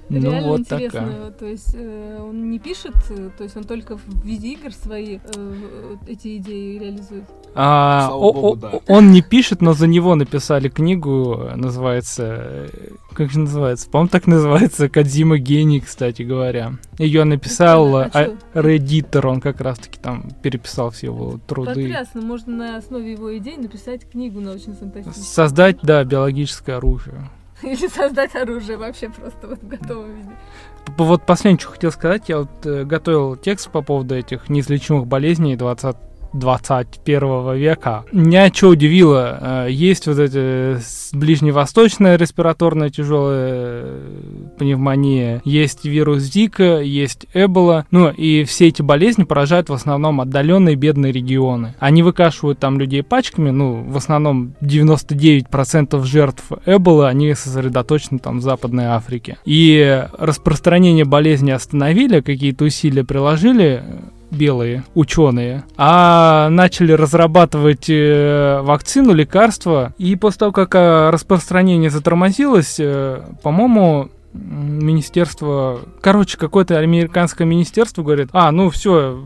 Ну 0.10 0.32
Реально 0.32 0.48
вот 0.48 0.60
интересно, 0.62 1.00
такая. 1.02 1.32
то 1.32 1.46
есть 1.46 1.76
э, 1.76 2.20
он 2.20 2.50
не 2.50 2.58
пишет, 2.58 2.96
э, 3.12 3.30
то 3.38 3.44
есть 3.44 3.56
он 3.56 3.64
только 3.64 3.96
в 3.98 4.26
виде 4.26 4.54
игр 4.54 4.72
свои 4.74 5.20
э, 5.36 5.96
эти 6.08 6.38
идеи 6.38 6.80
реализует. 6.80 7.26
А, 7.54 8.08
Слава 8.08 8.24
о- 8.24 8.34
богу, 8.34 8.48
о- 8.48 8.56
да. 8.56 8.72
Он 8.88 9.12
не 9.12 9.22
пишет, 9.22 9.62
но 9.62 9.74
за 9.74 9.86
него 9.88 10.16
написали 10.16 10.68
книгу, 10.70 11.36
э, 11.52 11.56
называется... 11.56 12.24
э, 12.74 12.90
Как 13.14 13.30
же 13.32 13.40
называется? 13.40 13.88
По-моему, 13.90 14.10
так 14.10 14.26
называется 14.26 14.90
Кадзима 14.90 15.38
Гений, 15.38 15.80
кстати 15.80 16.24
говоря. 16.24 16.74
Ее 16.98 17.24
написал. 17.24 17.96
А 17.98 18.10
а- 18.14 18.36
Реддитор, 18.54 19.28
он 19.28 19.42
как 19.42 19.62
раз-таки 19.62 20.00
там 20.00 20.30
переписал 20.42 20.90
все 20.90 21.08
его 21.08 21.40
труды. 21.48 21.70
Потрясно, 21.84 22.22
можно 22.22 22.56
на 22.56 22.78
основе 22.78 23.12
его 23.12 23.38
идей 23.38 23.58
написать 23.58 24.10
книгу 24.10 24.40
научно-фантастическую. 24.40 25.24
Создать, 25.24 25.78
да, 25.84 26.04
биологическое 26.04 26.78
оружие. 26.78 27.30
Или 27.64 27.88
создать 27.88 28.36
оружие 28.36 28.78
вообще 28.78 29.10
просто 29.10 29.48
вот 29.48 29.60
в 29.60 29.68
готовом 29.68 30.16
виде. 30.16 30.32
Вот 30.98 31.26
последнее, 31.26 31.60
что 31.60 31.72
хотел 31.72 31.92
сказать, 31.92 32.30
я 32.30 32.40
вот 32.40 32.66
э, 32.66 32.84
готовил 32.84 33.36
текст 33.36 33.70
по 33.70 33.82
поводу 33.82 34.16
этих 34.16 34.50
неизлечимых 34.50 35.08
болезней 35.08 35.56
20 35.56 35.96
21 36.34 37.56
века. 37.56 38.04
Меня 38.12 38.52
что 38.54 38.70
удивило, 38.70 39.66
э, 39.66 39.68
есть 39.72 40.08
вот 40.08 40.20
эти 40.20 40.80
с- 40.80 41.10
ближневосточная 41.14 42.18
респираторная 42.18 42.90
тяжелая 42.90 43.50
э, 43.86 44.10
пневмония, 44.58 45.42
есть 45.46 45.86
вирус 45.86 46.22
Зика, 46.24 46.80
есть 46.82 47.26
Эбола, 47.34 47.86
ну 47.92 48.10
и 48.10 48.44
все 48.44 48.68
эти 48.68 48.82
болезни 48.82 49.24
поражают 49.24 49.70
в 49.70 49.74
основном 49.74 50.22
отдаленные 50.22 50.76
бедные 50.76 51.12
регионы. 51.12 51.76
Они 51.80 52.04
выкашивают 52.04 52.60
там 52.60 52.80
людей 52.80 53.04
пачками, 53.04 53.50
ну 53.50 53.84
в 53.88 53.98
основном 53.98 54.54
99% 54.62 56.04
жертв 56.04 56.44
Эбола, 56.66 57.08
они 57.10 57.34
сосредоточены 57.34 58.20
там 58.20 58.40
в 58.40 58.42
Западной 58.42 58.86
Африке. 58.86 59.38
И 59.46 60.06
распространение 60.18 61.06
болезни 61.06 61.52
остановили, 61.52 62.22
какие-то 62.22 62.66
усилия 62.66 63.04
приложили, 63.04 63.84
э, 63.84 64.00
белые 64.32 64.84
ученые, 64.96 65.64
а 65.78 66.50
начали 66.50 66.92
разрабатывать 66.92 67.90
э, 67.90 68.62
вакцину, 68.62 69.14
лекарства. 69.14 69.94
И 69.98 70.16
после 70.16 70.40
того, 70.40 70.52
как 70.52 70.76
э, 70.76 71.10
распространение 71.10 71.90
затормозилось, 71.90 72.78
э, 72.80 73.24
по-моему, 73.44 74.10
министерство, 74.34 75.80
короче, 76.02 76.38
какое-то 76.38 76.78
американское 76.78 77.48
министерство 77.48 78.04
говорит, 78.04 78.30
а, 78.32 78.52
ну 78.52 78.70
все, 78.70 79.20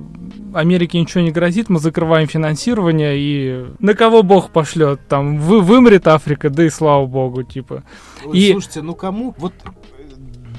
Америке 0.53 0.99
ничего 0.99 1.21
не 1.21 1.31
грозит, 1.31 1.69
мы 1.69 1.79
закрываем 1.79 2.27
финансирование 2.27 3.15
и 3.17 3.65
на 3.79 3.95
кого 3.95 4.23
бог 4.23 4.51
пошлет, 4.51 5.01
там, 5.09 5.39
вы, 5.39 5.61
вымрет 5.61 6.07
Африка, 6.07 6.49
да 6.49 6.65
и 6.65 6.69
слава 6.69 7.05
богу, 7.05 7.43
типа. 7.43 7.83
Ой, 8.25 8.37
И- 8.37 8.51
Слушайте, 8.53 8.81
ну 8.81 8.95
кому? 8.95 9.35
Вот 9.37 9.53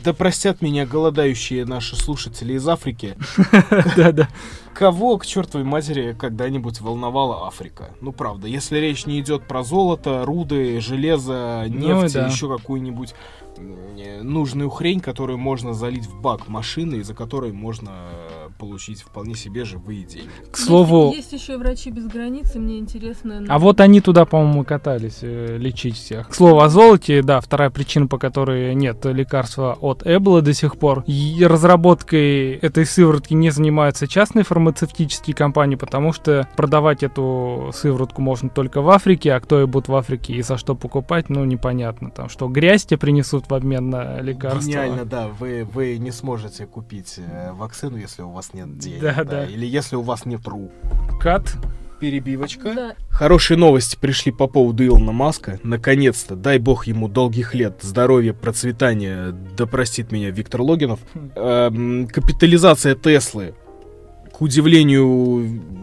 да 0.05 0.13
простят 0.13 0.61
меня 0.61 0.87
голодающие 0.87 1.65
наши 1.65 1.97
слушатели 1.97 2.53
из 2.53 2.69
Африки. 2.69 3.17
Да-да. 3.97 4.29
Кого, 4.75 5.17
к 5.19 5.25
чертовой 5.27 5.65
матери, 5.65 6.15
когда-нибудь 6.19 6.81
волновала 6.81 7.47
Африка? 7.47 7.91
Ну, 8.01 8.13
правда, 8.13 8.47
если 8.47 8.79
речь 8.79 9.07
не 9.07 9.21
идет 9.21 9.47
про 9.47 9.63
золото, 9.63 10.25
руды, 10.25 10.81
железо, 10.81 11.65
Ну, 11.69 12.03
нефть, 12.03 12.17
еще 12.17 12.55
какую-нибудь 12.55 13.15
м, 13.57 13.77
нужную 14.23 14.69
хрень, 14.71 15.01
которую 15.01 15.39
можно 15.39 15.75
залить 15.75 16.07
в 16.07 16.21
бак 16.21 16.49
машины, 16.49 16.97
и 16.97 17.03
за 17.03 17.15
которой 17.15 17.53
можно 17.53 17.91
э, 17.91 18.34
получить 18.65 19.03
вполне 19.03 19.35
себе 19.35 19.65
живые 19.65 20.05
деньги. 20.05 20.31
К 20.51 20.57
слову, 20.57 21.13
Есть, 21.13 21.33
есть 21.33 21.43
еще 21.45 21.59
врачи 21.59 21.91
без 21.91 22.07
границ, 22.07 22.55
и 22.55 22.59
мне 22.59 22.79
интересно. 22.79 23.45
А 23.49 23.59
вот 23.59 23.81
они 23.81 24.01
туда, 24.01 24.25
по-моему, 24.25 24.65
катались 24.65 25.19
э, 25.21 25.59
лечить 25.59 25.97
всех. 25.97 26.29
К 26.31 26.35
слову 26.35 26.61
о 26.61 26.69
золоте, 26.71 27.23
да, 27.23 27.41
вторая 27.41 27.69
причина, 27.69 28.07
по 28.07 28.19
которой 28.19 28.75
нет 28.75 29.05
лекарства 29.05 29.77
от 29.81 30.03
Эбола 30.07 30.41
до 30.41 30.55
сих 30.55 30.79
пор. 30.79 31.05
И 31.07 31.45
разработкой 31.45 32.53
этой 32.53 32.87
сыворотки 32.87 33.35
не 33.35 33.51
занимаются 33.51 34.07
частные 34.07 34.45
фармацевтические 34.45 35.37
компании, 35.37 35.77
потому 35.77 36.13
что 36.13 36.49
продавать 36.57 37.03
эту 37.03 37.71
сыворотку 37.75 38.23
можно 38.23 38.49
только 38.49 38.81
в 38.81 38.89
Африке, 38.89 39.35
а 39.35 39.41
кто 39.41 39.61
и 39.61 39.67
будет 39.67 39.89
в 39.89 39.95
Африке 39.95 40.33
и 40.33 40.43
за 40.43 40.57
что 40.57 40.75
покупать, 40.75 41.29
ну, 41.29 41.45
непонятно. 41.45 42.11
Там 42.11 42.31
что, 42.31 42.49
грязь 42.49 42.87
тебе 42.87 42.99
принесут 42.99 43.51
в 43.51 43.55
обмен 43.55 43.91
на 43.91 44.21
лекарства? 44.21 44.71
Гениально, 44.71 45.05
да. 45.05 45.29
Вы, 45.29 45.65
вы 45.71 45.99
не 45.99 46.13
сможете 46.13 46.67
купить 46.67 47.19
э, 47.19 47.53
вакцину, 47.53 47.99
если 47.99 48.23
у 48.23 48.31
вас 48.31 48.54
нет 48.55 48.79
денег. 48.79 49.01
Да, 49.01 49.25
да. 49.25 49.47
Или 49.47 49.67
если 49.67 49.97
у 49.97 50.03
вас 50.03 50.25
нет 50.25 50.47
рук. 50.47 50.73
Кат. 51.21 51.55
Перебивочка. 52.01 52.75
Да, 52.75 52.95
Хорошие 53.09 53.57
новости 53.57 53.97
пришли 53.97 54.33
по 54.33 54.47
поводу 54.47 54.85
Илона 54.85 55.13
Маска. 55.13 55.61
Наконец-то, 55.63 56.35
дай 56.35 56.59
бог 56.59 56.87
ему 56.87 57.09
долгих 57.09 57.55
лет, 57.55 57.79
здоровья, 57.81 58.33
процветания, 58.33 59.35
да 59.57 59.67
простит 59.67 60.11
меня 60.11 60.31
Виктор 60.31 60.61
Логинов. 60.61 60.99
Эм, 61.37 62.09
капитализация 62.09 62.97
Теслы, 62.97 63.55
к 64.37 64.41
удивлению, 64.43 65.07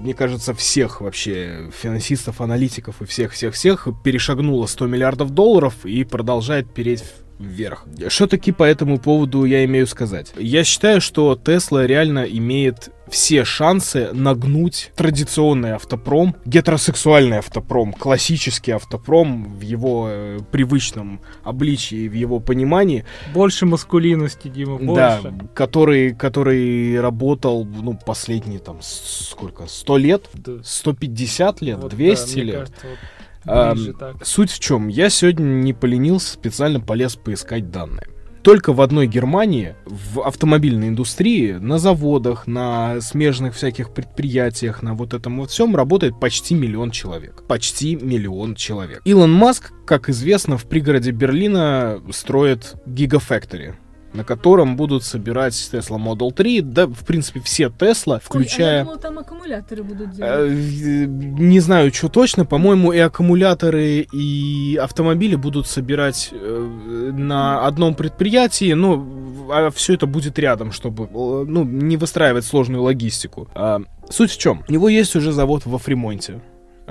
мне 0.04 0.14
кажется, 0.14 0.54
всех 0.54 1.00
вообще 1.00 1.70
финансистов, 1.72 2.42
аналитиков 2.42 3.02
и 3.02 3.06
всех-всех-всех, 3.06 3.88
перешагнула 4.04 4.66
100 4.66 4.88
миллиардов 4.88 5.30
долларов 5.30 5.86
и 5.86 6.04
продолжает 6.04 6.74
переть 6.74 7.06
вверх. 7.42 7.86
Что 8.08 8.28
таки 8.28 8.52
по 8.52 8.64
этому 8.64 9.00
поводу 9.00 9.46
я 9.46 9.66
имею 9.66 9.88
сказать? 9.88 10.34
Я 10.38 10.64
считаю, 10.64 11.02
что 11.02 11.36
Тесла 11.36 11.86
реально 11.86 12.20
имеет 12.24 12.90
все 13.10 13.44
шансы 13.44 14.10
нагнуть 14.14 14.92
традиционный 14.96 15.74
автопром, 15.74 16.34
гетеросексуальный 16.46 17.40
автопром, 17.40 17.92
классический 17.92 18.72
автопром 18.72 19.54
в 19.58 19.62
его 19.62 20.08
э, 20.10 20.40
привычном 20.50 21.20
обличии, 21.44 22.08
в 22.08 22.14
его 22.14 22.40
понимании, 22.40 23.04
Больше 23.34 23.66
маскулинности, 23.66 24.48
Дима, 24.48 24.80
да, 24.96 25.20
больше. 25.22 25.38
который, 25.54 26.16
который 26.16 27.02
работал, 27.02 27.66
ну, 27.66 28.00
последние 28.06 28.60
там 28.60 28.80
сколько, 28.82 29.68
100 29.68 29.98
лет, 29.98 30.30
Да. 30.34 30.54
150 30.64 31.62
лет, 31.62 31.78
Вот, 31.80 31.92
да, 31.92 31.98
200 31.98 32.34
мне 32.36 32.44
лет. 32.44 32.56
кажется, 32.60 32.88
вот 32.88 33.00
ближе 33.46 33.94
так. 33.94 34.26
Суть 34.26 34.52
в 34.52 34.60
чем? 34.60 34.88
Я 34.88 35.10
сегодня 35.10 35.44
не 35.46 35.74
поленился, 35.74 36.34
специально 36.34 36.80
полез 36.80 37.16
поискать 37.16 37.72
данные. 37.72 38.08
только 38.42 38.74
в 38.74 38.82
одной 38.82 39.08
Германии, 39.08 39.76
в 39.86 40.22
автомобильной 40.22 40.90
индустрии, 40.90 41.54
на 41.54 41.78
заводах, 41.78 42.48
на 42.48 43.00
смежных 43.02 43.56
всяких 43.56 43.94
предприятиях, 43.94 44.82
на 44.82 44.94
вот 44.94 45.14
этом 45.14 45.40
вот 45.40 45.52
всем 45.52 45.76
работает 45.76 46.20
почти 46.20 46.56
миллион 46.56 46.92
человек. 46.92 47.44
Почти 47.48 47.96
миллион 47.96 48.56
человек. 48.56 49.02
Илон 49.06 49.32
Маск, 49.32 49.72
как 49.86 50.10
известно, 50.10 50.58
в 50.58 50.66
пригороде 50.66 51.12
Берлина 51.12 52.02
строит 52.12 52.76
Gigafactory 52.88 53.76
на 54.14 54.24
котором 54.24 54.76
будут 54.76 55.04
собирать 55.04 55.54
Tesla 55.54 55.98
Model 55.98 56.32
3, 56.32 56.62
да, 56.62 56.88
в 56.88 57.06
принципе, 57.06 57.40
все 57.40 57.66
Tesla, 57.66 58.22
включая... 58.24 58.68
Ой, 58.68 58.74
а 58.74 58.78
я 58.78 58.84
думала, 58.84 59.00
там 59.00 59.20
аккумуляторы 59.20 59.84
будут 59.84 60.12
делать. 60.12 60.52
Э, 60.52 61.06
не 61.08 61.60
знаю, 61.60 61.94
что 61.94 62.10
точно, 62.10 62.46
по-моему, 62.46 62.92
и 62.92 63.00
аккумуляторы, 63.00 64.08
и 64.12 64.80
автомобили 64.82 65.36
будут 65.36 65.68
собирать 65.68 66.30
э, 66.32 67.12
на 67.14 67.66
одном 67.66 67.96
предприятии, 67.96 68.74
но 68.74 69.06
а 69.52 69.70
все 69.72 69.94
это 69.94 70.08
будет 70.08 70.40
рядом, 70.40 70.72
чтобы, 70.72 71.06
э, 71.06 71.46
ну, 71.48 71.64
не 71.64 71.98
выстраивать 71.98 72.46
сложную 72.46 72.84
логистику. 72.84 73.50
А, 73.56 73.82
суть 74.10 74.32
в 74.32 74.38
чем? 74.38 74.64
У 74.68 74.72
него 74.72 74.90
есть 74.90 75.16
уже 75.16 75.32
завод 75.32 75.64
во 75.66 75.78
Фримонте, 75.78 76.42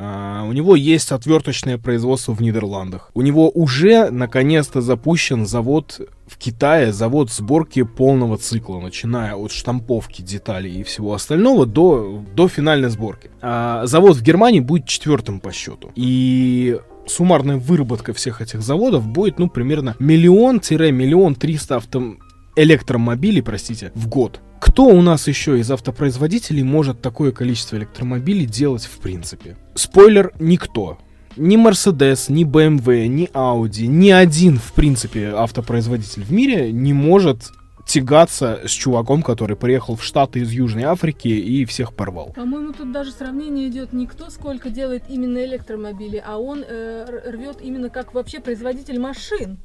Uh, 0.00 0.48
у 0.48 0.52
него 0.52 0.76
есть 0.76 1.12
отверточное 1.12 1.76
производство 1.76 2.32
в 2.32 2.40
Нидерландах. 2.40 3.10
У 3.12 3.20
него 3.20 3.50
уже 3.50 4.08
наконец-то 4.10 4.80
запущен 4.80 5.44
завод 5.44 6.00
в 6.26 6.38
Китае, 6.38 6.90
завод 6.90 7.30
сборки 7.30 7.82
полного 7.82 8.38
цикла, 8.38 8.80
начиная 8.80 9.34
от 9.34 9.52
штамповки 9.52 10.22
деталей 10.22 10.80
и 10.80 10.84
всего 10.84 11.12
остального 11.12 11.66
до, 11.66 12.24
до 12.34 12.48
финальной 12.48 12.88
сборки. 12.88 13.30
Uh, 13.42 13.86
завод 13.86 14.16
в 14.16 14.22
Германии 14.22 14.60
будет 14.60 14.86
четвертым 14.86 15.38
по 15.38 15.52
счету. 15.52 15.90
И 15.96 16.78
суммарная 17.06 17.58
выработка 17.58 18.14
всех 18.14 18.40
этих 18.40 18.62
заводов 18.62 19.06
будет, 19.06 19.38
ну, 19.38 19.50
примерно 19.50 19.96
миллион-миллион 19.98 21.34
триста 21.34 21.76
авто... 21.76 22.14
электромобилей, 22.56 23.42
простите, 23.42 23.92
в 23.94 24.08
год. 24.08 24.40
Кто 24.60 24.84
у 24.84 25.00
нас 25.00 25.26
еще 25.26 25.58
из 25.58 25.70
автопроизводителей 25.70 26.62
может 26.62 27.00
такое 27.00 27.32
количество 27.32 27.76
электромобилей 27.76 28.44
делать 28.44 28.84
в 28.84 28.98
принципе? 28.98 29.56
Спойлер, 29.74 30.32
никто. 30.38 30.98
Ни 31.36 31.56
Mercedes, 31.56 32.30
ни 32.30 32.44
BMW, 32.44 33.06
ни 33.06 33.30
Audi, 33.32 33.86
ни 33.86 34.10
один, 34.10 34.58
в 34.58 34.72
принципе, 34.74 35.32
автопроизводитель 35.34 36.24
в 36.24 36.30
мире 36.30 36.72
не 36.72 36.92
может 36.92 37.50
тягаться 37.86 38.60
с 38.66 38.70
чуваком, 38.70 39.22
который 39.22 39.56
приехал 39.56 39.96
в 39.96 40.04
Штаты 40.04 40.40
из 40.40 40.52
Южной 40.52 40.84
Африки 40.84 41.28
и 41.28 41.64
всех 41.64 41.94
порвал. 41.94 42.32
По-моему, 42.36 42.72
тут 42.72 42.92
даже 42.92 43.10
сравнение 43.10 43.68
идет 43.68 43.92
не 43.92 44.06
кто 44.06 44.30
сколько 44.30 44.70
делает 44.70 45.04
именно 45.08 45.44
электромобили, 45.44 46.22
а 46.24 46.38
он 46.38 46.62
э, 46.66 47.30
рвет 47.30 47.56
именно 47.62 47.88
как 47.88 48.14
вообще 48.14 48.40
производитель 48.40 49.00
машин. 49.00 49.58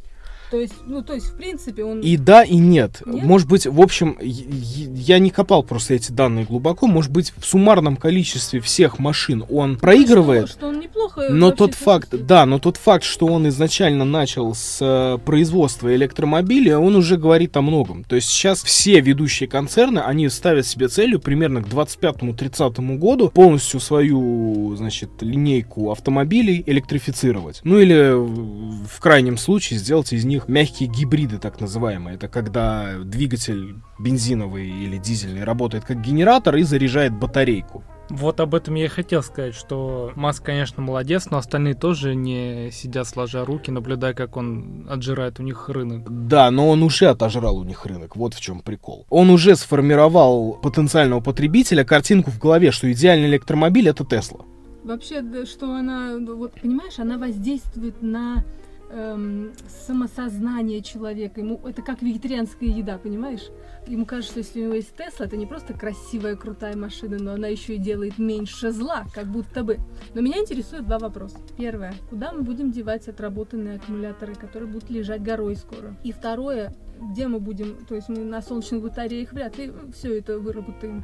То 0.51 0.59
есть, 0.59 0.73
ну, 0.85 1.01
то 1.01 1.13
есть, 1.13 1.27
в 1.27 1.35
принципе, 1.35 1.83
он... 1.83 2.01
И 2.01 2.17
да, 2.17 2.43
и 2.43 2.55
нет. 2.55 3.01
нет? 3.05 3.23
Может 3.23 3.47
быть, 3.47 3.65
в 3.65 3.81
общем, 3.81 4.17
я 4.21 5.19
не 5.19 5.29
копал 5.29 5.63
просто 5.63 5.95
эти 5.95 6.11
данные 6.11 6.45
глубоко. 6.45 6.87
Может 6.87 7.11
быть, 7.11 7.33
в 7.37 7.45
суммарном 7.45 7.97
количестве 7.97 8.59
всех 8.59 8.99
машин 8.99 9.45
он 9.49 9.73
ну, 9.73 9.79
проигрывает. 9.79 10.49
Что, 10.49 10.59
что 10.59 10.67
он 10.67 10.79
неплохо 10.79 11.29
но 11.29 11.51
тот 11.51 11.73
факт, 11.73 12.09
да, 12.11 12.45
но 12.45 12.59
тот 12.59 12.77
факт, 12.77 13.03
что 13.03 13.27
он 13.27 13.47
изначально 13.47 14.05
начал 14.05 14.53
с 14.53 14.79
э, 14.81 15.17
производства 15.23 15.93
электромобилей, 15.95 16.75
он 16.75 16.95
уже 16.95 17.17
говорит 17.17 17.55
о 17.57 17.61
многом. 17.61 18.03
То 18.03 18.15
есть 18.15 18.29
сейчас 18.29 18.63
все 18.63 18.99
ведущие 18.99 19.47
концерны, 19.47 19.99
они 19.99 20.29
ставят 20.29 20.65
себе 20.65 20.87
целью 20.87 21.19
примерно 21.19 21.63
к 21.63 21.67
25-30 21.67 22.97
году 22.97 23.29
полностью 23.29 23.79
свою, 23.79 24.75
значит, 24.75 25.09
линейку 25.21 25.91
автомобилей 25.91 26.63
электрифицировать. 26.65 27.61
Ну 27.63 27.79
или 27.79 28.13
в 28.13 28.99
крайнем 28.99 29.37
случае 29.37 29.79
сделать 29.79 30.13
из 30.13 30.25
них 30.25 30.34
них 30.35 30.47
мягкие 30.47 30.89
гибриды, 30.89 31.37
так 31.37 31.59
называемые. 31.59 32.15
Это 32.15 32.27
когда 32.27 32.99
двигатель 32.99 33.75
бензиновый 33.99 34.67
или 34.67 34.97
дизельный 34.97 35.43
работает 35.43 35.85
как 35.85 36.01
генератор 36.01 36.55
и 36.55 36.63
заряжает 36.63 37.13
батарейку. 37.13 37.83
Вот 38.09 38.39
об 38.39 38.53
этом 38.53 38.75
я 38.75 38.85
и 38.85 38.87
хотел 38.87 39.23
сказать, 39.23 39.55
что 39.55 40.11
Маск, 40.15 40.43
конечно, 40.43 40.81
молодец, 40.81 41.27
но 41.31 41.37
остальные 41.37 41.73
тоже 41.73 42.13
не 42.13 42.69
сидят 42.71 43.07
сложа 43.07 43.43
руки, 43.45 43.71
наблюдая, 43.71 44.13
как 44.13 44.37
он 44.37 44.85
отжирает 44.87 45.39
у 45.39 45.43
них 45.43 45.69
рынок. 45.69 46.03
Да, 46.27 46.51
но 46.51 46.69
он 46.69 46.83
уже 46.83 47.07
отожрал 47.07 47.57
у 47.57 47.63
них 47.63 47.85
рынок, 47.85 48.15
вот 48.15 48.35
в 48.35 48.41
чем 48.41 48.59
прикол. 48.61 49.07
Он 49.09 49.31
уже 49.31 49.55
сформировал 49.55 50.53
потенциального 50.53 51.19
потребителя 51.19 51.83
картинку 51.83 52.29
в 52.29 52.37
голове, 52.37 52.71
что 52.71 52.91
идеальный 52.91 53.27
электромобиль 53.27 53.89
это 53.89 54.05
Тесла. 54.05 54.41
Вообще, 54.83 55.23
что 55.45 55.73
она, 55.73 56.15
вот 56.19 56.61
понимаешь, 56.61 56.99
она 56.99 57.17
воздействует 57.17 58.03
на 58.03 58.43
эм, 58.89 59.53
самосознание 59.85 60.81
человека. 60.81 61.41
Ему 61.41 61.59
это 61.65 61.81
как 61.81 62.01
вегетарианская 62.01 62.69
еда, 62.69 62.97
понимаешь? 62.97 63.49
Ему 63.87 64.05
кажется, 64.05 64.31
что 64.31 64.39
если 64.39 64.61
у 64.61 64.63
него 64.65 64.75
есть 64.75 64.95
Тесла, 64.95 65.25
это 65.25 65.37
не 65.37 65.45
просто 65.45 65.73
красивая, 65.73 66.35
крутая 66.35 66.75
машина, 66.75 67.17
но 67.19 67.33
она 67.33 67.47
еще 67.47 67.75
и 67.75 67.77
делает 67.77 68.17
меньше 68.17 68.71
зла, 68.71 69.05
как 69.13 69.27
будто 69.27 69.63
бы. 69.63 69.77
Но 70.13 70.21
меня 70.21 70.39
интересуют 70.39 70.85
два 70.85 70.99
вопроса. 70.99 71.37
Первое, 71.57 71.93
куда 72.09 72.31
мы 72.31 72.41
будем 72.41 72.71
девать 72.71 73.07
отработанные 73.07 73.77
аккумуляторы, 73.77 74.35
которые 74.35 74.71
будут 74.71 74.89
лежать 74.89 75.21
горой 75.21 75.55
скоро? 75.55 75.95
И 76.03 76.11
второе, 76.11 76.73
где 76.99 77.27
мы 77.27 77.39
будем, 77.39 77.85
то 77.85 77.95
есть 77.95 78.09
мы 78.09 78.19
на 78.19 78.41
солнечных 78.41 78.81
батареях 78.81 79.31
вряд 79.33 79.57
ли 79.57 79.71
все 79.93 80.17
это 80.17 80.39
выработаем. 80.39 81.03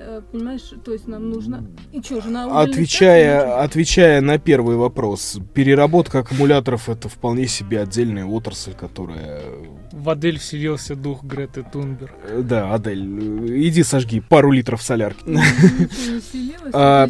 Э, 0.00 0.22
понимаешь, 0.30 0.72
то 0.84 0.92
есть 0.92 1.08
нам 1.08 1.28
нужно... 1.28 1.66
И 1.92 2.00
что 2.00 2.20
же, 2.20 2.30
на 2.30 2.60
отвечая, 2.60 3.62
отвечая 3.62 4.20
на 4.20 4.38
первый 4.38 4.76
вопрос, 4.76 5.38
переработка 5.54 6.20
аккумуляторов 6.20 6.88
это 6.88 7.08
вполне 7.08 7.48
себе 7.48 7.80
отдельная 7.80 8.24
отрасль, 8.24 8.74
которая... 8.74 9.42
В 9.90 10.08
Адель 10.10 10.38
вселился 10.38 10.94
дух 10.94 11.24
Греты 11.24 11.64
Тунберг. 11.64 12.12
Э, 12.28 12.42
да, 12.42 12.72
Адель, 12.72 13.02
иди 13.66 13.82
сожги 13.82 14.20
пару 14.20 14.52
литров 14.52 14.82
солярки. 14.82 15.24
А, 16.70 17.08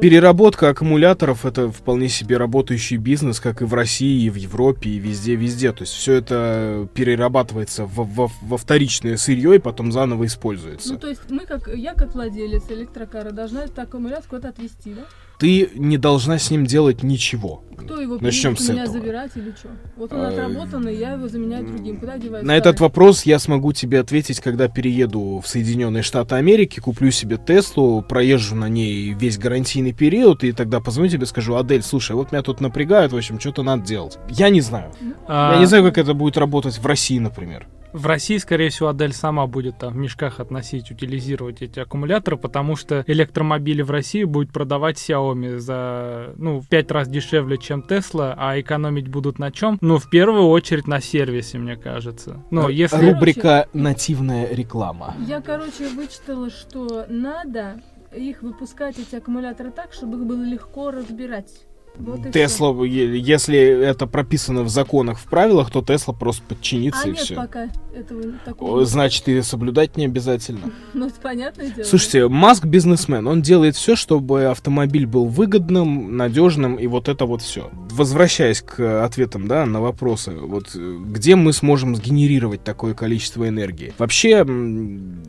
переработка 0.00 0.68
аккумуляторов 0.68 1.44
это 1.44 1.72
вполне 1.72 2.08
себе 2.08 2.36
работающий 2.36 2.98
бизнес, 2.98 3.40
как 3.40 3.60
и 3.60 3.64
в 3.64 3.74
России, 3.74 4.26
и 4.26 4.30
в 4.30 4.36
Европе, 4.36 4.90
и 4.90 4.98
везде-везде. 4.98 5.72
То 5.72 5.82
есть 5.82 5.92
все 5.92 6.14
это 6.14 6.88
перерабатывается 6.94 7.84
во 7.84 8.56
вторичное 8.56 9.16
сырье 9.16 9.56
и 9.56 9.58
потом 9.58 9.90
заново 9.90 10.26
используется. 10.26 10.92
Ну, 10.92 11.00
то 11.00 11.08
есть 11.08 11.22
мы 11.30 11.46
как, 11.46 11.68
я 11.74 11.94
как 11.94 12.14
владелец 12.22 12.70
электрокара 12.70 13.32
должна 13.32 13.64
эту 13.64 13.80
аккумулятор 13.80 14.28
куда-то 14.28 14.50
отвезти, 14.50 14.94
да? 14.94 15.06
Ты 15.42 15.70
не 15.74 15.98
должна 15.98 16.38
с 16.38 16.52
ним 16.52 16.66
делать 16.66 17.02
ничего. 17.02 17.64
Кто 17.76 18.00
его 18.00 18.16
Начнем 18.20 18.56
с 18.56 18.68
меня 18.68 18.84
этого. 18.84 19.00
забирать 19.00 19.32
или 19.34 19.50
что? 19.50 19.70
Вот 19.96 20.12
он 20.12 20.20
а, 20.20 20.28
отработанный, 20.28 20.96
я 20.96 21.14
его 21.14 21.26
заменяю 21.26 21.66
другим. 21.66 21.96
Куда 21.96 22.16
девать? 22.16 22.44
На 22.44 22.56
этот 22.56 22.78
вопрос 22.78 23.24
я 23.24 23.40
смогу 23.40 23.72
тебе 23.72 23.98
ответить, 23.98 24.38
когда 24.38 24.68
перееду 24.68 25.40
в 25.40 25.48
Соединенные 25.48 26.04
Штаты 26.04 26.36
Америки, 26.36 26.78
куплю 26.78 27.10
себе 27.10 27.38
Теслу, 27.44 28.02
проезжу 28.02 28.54
на 28.54 28.68
ней 28.68 29.14
весь 29.14 29.36
гарантийный 29.36 29.92
период, 29.92 30.44
и 30.44 30.52
тогда 30.52 30.78
позвоню 30.78 31.10
тебе, 31.10 31.26
скажу, 31.26 31.56
Адель, 31.56 31.82
слушай, 31.82 32.14
вот 32.14 32.30
меня 32.30 32.42
тут 32.42 32.60
напрягают, 32.60 33.12
в 33.12 33.16
общем, 33.16 33.40
что-то 33.40 33.64
надо 33.64 33.84
делать. 33.84 34.20
Я 34.28 34.48
не 34.48 34.60
знаю. 34.60 34.92
А... 35.26 35.54
Я 35.54 35.58
не 35.58 35.66
знаю, 35.66 35.82
как 35.82 35.98
это 35.98 36.14
будет 36.14 36.36
работать 36.36 36.78
в 36.78 36.86
России, 36.86 37.18
например. 37.18 37.66
В 37.92 38.06
России, 38.06 38.38
скорее 38.38 38.70
всего, 38.70 38.88
Адель 38.88 39.12
сама 39.12 39.46
будет 39.46 39.78
там 39.78 39.92
в 39.92 39.96
мешках 39.96 40.40
относить, 40.40 40.90
утилизировать 40.90 41.60
эти 41.60 41.78
аккумуляторы, 41.78 42.38
потому 42.38 42.74
что 42.74 43.04
электромобили 43.06 43.82
в 43.82 43.90
России 43.90 44.24
будет 44.24 44.50
продавать 44.50 44.96
Xiaomi 44.96 45.31
за, 45.58 46.32
ну, 46.36 46.60
в 46.60 46.68
пять 46.68 46.90
раз 46.90 47.08
дешевле, 47.08 47.58
чем 47.58 47.80
Tesla, 47.80 48.34
а 48.36 48.60
экономить 48.60 49.08
будут 49.08 49.38
на 49.38 49.50
чем? 49.50 49.78
Ну, 49.80 49.98
в 49.98 50.08
первую 50.08 50.48
очередь 50.48 50.86
на 50.86 51.00
сервисе, 51.00 51.58
мне 51.58 51.76
кажется. 51.76 52.42
Но 52.50 52.68
если... 52.68 53.10
Рубрика 53.10 53.68
«Нативная 53.72 54.48
реклама». 54.52 55.14
Я, 55.26 55.40
короче, 55.40 55.88
вычитала, 55.94 56.50
что 56.50 57.06
надо 57.08 57.80
их 58.14 58.42
выпускать, 58.42 58.98
эти 58.98 59.16
аккумуляторы, 59.16 59.70
так, 59.70 59.92
чтобы 59.92 60.18
их 60.18 60.24
было 60.24 60.42
легко 60.42 60.90
разбирать. 60.90 61.50
Вот 61.96 62.32
Тесла, 62.32 62.84
если 62.84 63.58
это 63.58 64.06
прописано 64.06 64.62
в 64.62 64.68
законах, 64.68 65.18
в 65.18 65.26
правилах, 65.26 65.70
то 65.70 65.82
Тесла 65.82 66.14
просто 66.14 66.42
подчинится 66.42 67.02
а 67.04 67.08
и 67.08 67.10
нет 67.10 67.20
все. 67.20 67.34
пока 67.34 67.68
этого 67.94 68.22
такого. 68.44 68.84
Значит, 68.84 69.28
и 69.28 69.42
соблюдать 69.42 69.96
не 69.96 70.06
обязательно. 70.06 70.60
Ну, 70.94 71.06
это 71.06 71.20
понятное 71.20 71.70
дело. 71.70 71.86
Слушайте, 71.86 72.28
Маск 72.28 72.64
бизнесмен, 72.64 73.26
он 73.26 73.40
делает 73.40 73.76
все, 73.76 73.96
чтобы 73.96 74.44
автомобиль 74.44 75.06
был 75.06 75.26
выгодным, 75.26 76.16
надежным 76.16 76.76
и 76.76 76.86
вот 76.86 77.08
это 77.08 77.24
вот 77.24 77.40
все. 77.40 77.70
Возвращаясь 77.90 78.60
к 78.60 79.04
ответам, 79.04 79.48
да, 79.48 79.64
на 79.64 79.80
вопросы, 79.80 80.32
вот 80.32 80.74
где 80.74 81.34
мы 81.34 81.52
сможем 81.52 81.96
сгенерировать 81.96 82.62
такое 82.62 82.94
количество 82.94 83.48
энергии? 83.48 83.94
Вообще, 83.98 84.44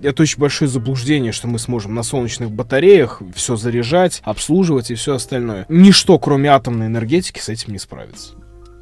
это 0.03 0.21
очень 0.21 0.39
большое 0.39 0.69
заблуждение, 0.69 1.31
что 1.31 1.47
мы 1.47 1.59
сможем 1.59 1.95
на 1.95 2.03
солнечных 2.03 2.51
батареях 2.51 3.21
все 3.33 3.55
заряжать, 3.55 4.21
обслуживать 4.23 4.91
и 4.91 4.95
все 4.95 5.15
остальное. 5.15 5.65
Ничто, 5.69 6.19
кроме 6.19 6.49
атомной 6.49 6.87
энергетики 6.87 7.39
с 7.39 7.49
этим 7.49 7.73
не 7.73 7.79
справится. 7.79 8.33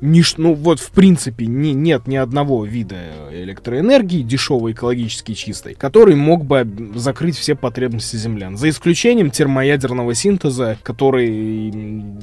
Ниш, 0.02 0.36
ну 0.38 0.54
вот 0.56 0.80
в 0.80 0.92
принципе 0.92 1.46
не, 1.46 1.74
нет 1.74 2.08
ни 2.08 2.16
одного 2.16 2.66
вида 2.66 2.98
электроэнергии 3.32 4.24
дешевой, 4.24 4.72
экологически 4.72 5.34
чистой, 5.34 5.76
который 5.76 6.16
мог 6.16 6.44
бы 6.44 6.68
закрыть 6.96 7.38
все 7.38 7.56
потребности 7.56 8.16
землян. 8.16 8.58
За 8.58 8.70
исключением 8.70 9.30
термоядерного 9.30 10.16
синтеза, 10.16 10.78
который, 10.82 11.72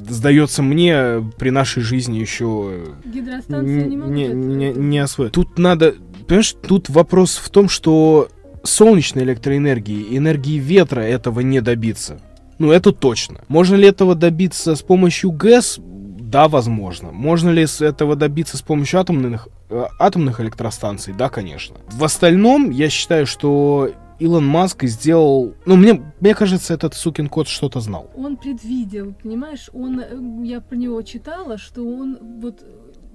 сдается 0.09 0.61
мне, 0.61 1.23
при 1.37 1.49
нашей 1.51 1.81
жизни 1.81 2.17
еще 2.17 2.95
не, 3.05 3.95
не, 3.95 4.27
не, 4.27 4.73
не 4.73 4.99
освоен. 4.99 5.31
Тут 5.31 5.57
надо 5.57 5.95
понимаешь, 6.27 6.55
тут 6.61 6.89
вопрос 6.89 7.37
в 7.37 7.49
том, 7.49 7.67
что 7.67 8.29
солнечной 8.63 9.23
электроэнергии 9.23 10.17
энергии 10.17 10.59
ветра 10.59 11.01
этого 11.01 11.39
не 11.41 11.61
добиться. 11.61 12.19
Ну, 12.59 12.71
это 12.71 12.91
точно. 12.91 13.41
Можно 13.47 13.75
ли 13.75 13.87
этого 13.87 14.15
добиться 14.15 14.75
с 14.75 14.81
помощью 14.81 15.31
ГЭС? 15.31 15.79
Да, 16.29 16.47
возможно. 16.47 17.11
Можно 17.11 17.49
ли 17.49 17.65
с 17.65 17.81
этого 17.81 18.15
добиться 18.15 18.55
с 18.55 18.61
помощью 18.61 18.99
атомных, 18.99 19.47
э, 19.69 19.85
атомных 19.97 20.39
электростанций? 20.39 21.11
Да, 21.11 21.27
конечно. 21.27 21.77
В 21.91 22.03
остальном, 22.03 22.69
я 22.69 22.87
считаю, 22.91 23.25
что 23.25 23.89
Илон 24.19 24.45
Маск 24.45 24.83
сделал... 24.83 25.55
Ну, 25.65 25.75
мне, 25.75 25.99
мне 26.19 26.35
кажется, 26.35 26.75
этот 26.75 26.93
сукин 26.93 27.29
кот 27.29 27.47
что-то 27.47 27.79
знал. 27.79 28.11
Он 28.15 28.37
предвидел, 28.37 29.15
понимаешь? 29.23 29.71
Он, 29.73 30.01
э, 30.01 30.47
я 30.47 30.61
про 30.61 30.75
него 30.75 31.01
читала, 31.01 31.57
что 31.57 31.83
он 31.83 32.19
вот 32.39 32.61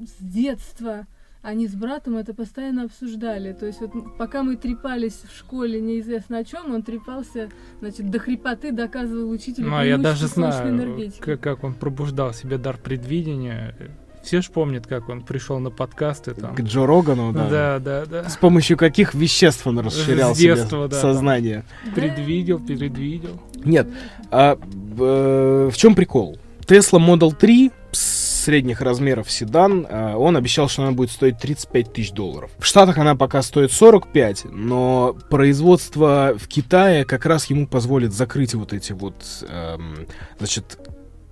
с 0.00 0.20
детства 0.20 1.06
они 1.44 1.68
с 1.68 1.74
братом 1.74 2.16
это 2.16 2.32
постоянно 2.34 2.84
обсуждали. 2.84 3.52
То 3.52 3.66
есть 3.66 3.80
вот 3.80 3.92
пока 4.16 4.42
мы 4.42 4.56
трепались 4.56 5.20
в 5.30 5.36
школе 5.36 5.80
неизвестно 5.80 6.38
о 6.38 6.44
чем, 6.44 6.74
он 6.74 6.82
трепался, 6.82 7.50
значит, 7.80 8.10
до 8.10 8.18
хрипоты 8.18 8.72
доказывал 8.72 9.30
учителю 9.30 9.68
Ну, 9.68 9.76
а 9.76 9.84
я 9.84 9.98
даже 9.98 10.26
знаю, 10.26 10.70
энергетики. 10.70 11.20
как, 11.20 11.40
как 11.40 11.64
он 11.64 11.74
пробуждал 11.74 12.32
себе 12.32 12.56
дар 12.56 12.78
предвидения. 12.78 13.76
Все 14.22 14.40
ж 14.40 14.48
помнят, 14.48 14.86
как 14.86 15.10
он 15.10 15.20
пришел 15.20 15.58
на 15.58 15.70
подкасты 15.70 16.32
там. 16.32 16.54
К 16.54 16.60
Джо 16.62 16.86
Рогану, 16.86 17.32
да. 17.34 17.48
Да, 17.50 17.78
да, 17.78 18.06
да. 18.06 18.28
С 18.30 18.38
помощью 18.38 18.78
каких 18.78 19.12
веществ 19.12 19.66
он 19.66 19.80
расширял 19.80 20.34
С 20.34 20.38
себе 20.38 20.54
детства, 20.54 20.88
да, 20.88 20.98
сознание. 20.98 21.64
Предвидел, 21.94 22.58
предвидел. 22.58 23.38
Нет, 23.66 23.86
а 24.30 24.56
э, 24.98 25.70
в 25.70 25.76
чем 25.76 25.94
прикол? 25.94 26.38
Tesla 26.66 26.98
Model 26.98 27.36
3 27.36 27.70
средних 27.94 28.80
размеров 28.80 29.30
седан, 29.30 29.86
э, 29.88 30.14
он 30.14 30.36
обещал, 30.36 30.68
что 30.68 30.82
она 30.82 30.92
будет 30.92 31.10
стоить 31.10 31.38
35 31.38 31.92
тысяч 31.92 32.12
долларов. 32.12 32.50
В 32.58 32.64
Штатах 32.64 32.98
она 32.98 33.16
пока 33.16 33.42
стоит 33.42 33.72
45, 33.72 34.46
но 34.50 35.16
производство 35.30 36.34
в 36.36 36.48
Китае 36.48 37.04
как 37.04 37.26
раз 37.26 37.46
ему 37.46 37.66
позволит 37.66 38.12
закрыть 38.12 38.54
вот 38.54 38.72
эти 38.72 38.92
вот, 38.92 39.14
эм, 39.48 40.06
значит, 40.38 40.78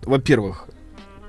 во-первых, 0.02 0.68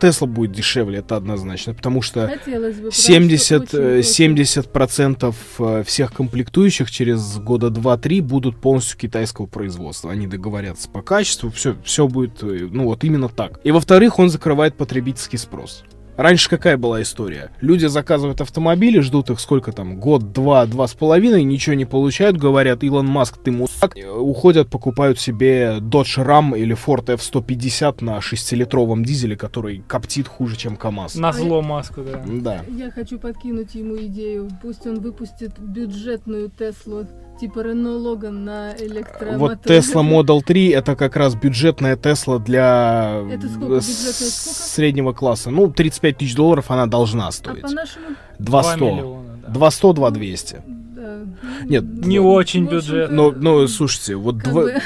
Тесла 0.04 0.28
будет 0.28 0.52
дешевле, 0.52 1.00
это 1.00 1.16
однозначно, 1.16 1.74
потому 1.74 2.02
что 2.02 2.28
бы. 2.28 2.34
потому 2.76 2.92
что 2.92 3.02
70, 3.02 3.62
очень 3.74 4.00
э, 4.00 4.04
70 4.04 4.70
процентов 4.70 5.38
э, 5.60 5.84
всех 5.86 6.12
комплектующих 6.12 6.92
через 6.92 7.38
года 7.38 7.68
2-3 7.68 8.22
будут 8.22 8.60
полностью 8.60 9.00
китайского 9.00 9.46
производства. 9.46 10.12
Они 10.12 10.28
договорятся 10.28 10.90
по 10.90 11.02
качеству, 11.02 11.50
все, 11.52 11.78
все 11.86 12.10
будет, 12.10 12.44
э, 12.44 12.68
ну 12.70 12.84
вот 12.84 13.06
именно 13.06 13.30
так. 13.30 13.62
И 13.64 13.72
во-вторых, 13.72 14.20
он 14.20 14.30
закрывает 14.30 14.76
потребительский 14.76 15.38
спрос. 15.38 15.86
Раньше 16.18 16.50
какая 16.50 16.78
была 16.78 17.02
история? 17.02 17.52
Люди 17.62 17.86
заказывают 17.86 18.42
автомобили, 18.42 19.00
ждут 19.00 19.30
их 19.30 19.40
сколько 19.40 19.72
там, 19.72 20.00
год, 20.00 20.34
два, 20.34 20.66
два 20.66 20.88
с 20.88 20.94
половиной, 20.94 21.44
ничего 21.44 21.74
не 21.76 21.86
получают, 21.86 22.38
говорят, 22.38 22.84
Илон 22.84 23.08
Маск, 23.08 23.38
ты 23.38 23.52
мудак, 23.52 23.94
Э, 23.96 24.10
уходят, 24.10 24.70
покупают 24.70 25.20
себе 25.20 25.78
Dodge 25.80 26.24
Ram 26.24 26.58
или 26.58 26.76
Ford 26.76 27.12
F-150 27.14 28.04
на 28.04 28.18
6-литровом 28.20 29.04
дизеле, 29.04 29.36
который 29.36 29.84
коптит 29.88 30.28
хуже, 30.28 30.56
чем 30.56 30.76
КамАЗ. 30.76 31.16
На 31.16 31.32
зло 31.34 31.62
маску, 31.62 32.02
да. 32.02 32.24
Да. 32.26 32.66
Я 32.70 32.92
хочу 32.92 33.20
подкинуть 33.20 33.76
ему 33.76 33.98
идею. 33.98 34.50
Пусть 34.62 34.86
он 34.88 35.00
выпустит 35.00 35.60
бюджетную 35.60 36.50
Теслу, 36.50 37.08
типа 37.40 37.60
Renault 37.60 38.00
Logan 38.04 38.30
на 38.32 38.74
электромоторе. 38.78 39.38
Вот 39.38 39.66
Tesla 39.66 40.02
Model 40.04 40.42
3 40.44 40.70
это 40.70 40.96
как 40.96 41.16
раз 41.16 41.36
бюджетная 41.36 41.96
Тесла 41.98 42.40
для 42.40 43.22
Это 43.32 43.48
сколько? 43.50 43.76
э, 43.76 43.82
среднего 43.82 45.14
класса. 45.14 45.50
Ну, 45.52 45.70
35 45.72 46.18
тысяч 46.18 46.36
долларов 46.36 46.70
она 46.72 46.86
должна 46.88 47.28
А 47.28 47.32
стоить. 47.32 47.62
по-нашему... 47.62 48.06
200. 48.40 48.80
миллиона, 48.80 49.24
да. 49.48 49.50
200, 49.54 49.94
2200. 49.94 50.62
Да. 50.96 51.20
Нет, 51.66 51.84
Не 51.84 52.20
очень 52.20 52.66
бюджетно. 52.68 53.16
Но, 53.16 53.32
но, 53.32 53.68
слушайте, 53.68 54.16
вот 54.16 54.38
как 54.38 54.50
два- 54.52 54.62
бы- 54.64 54.82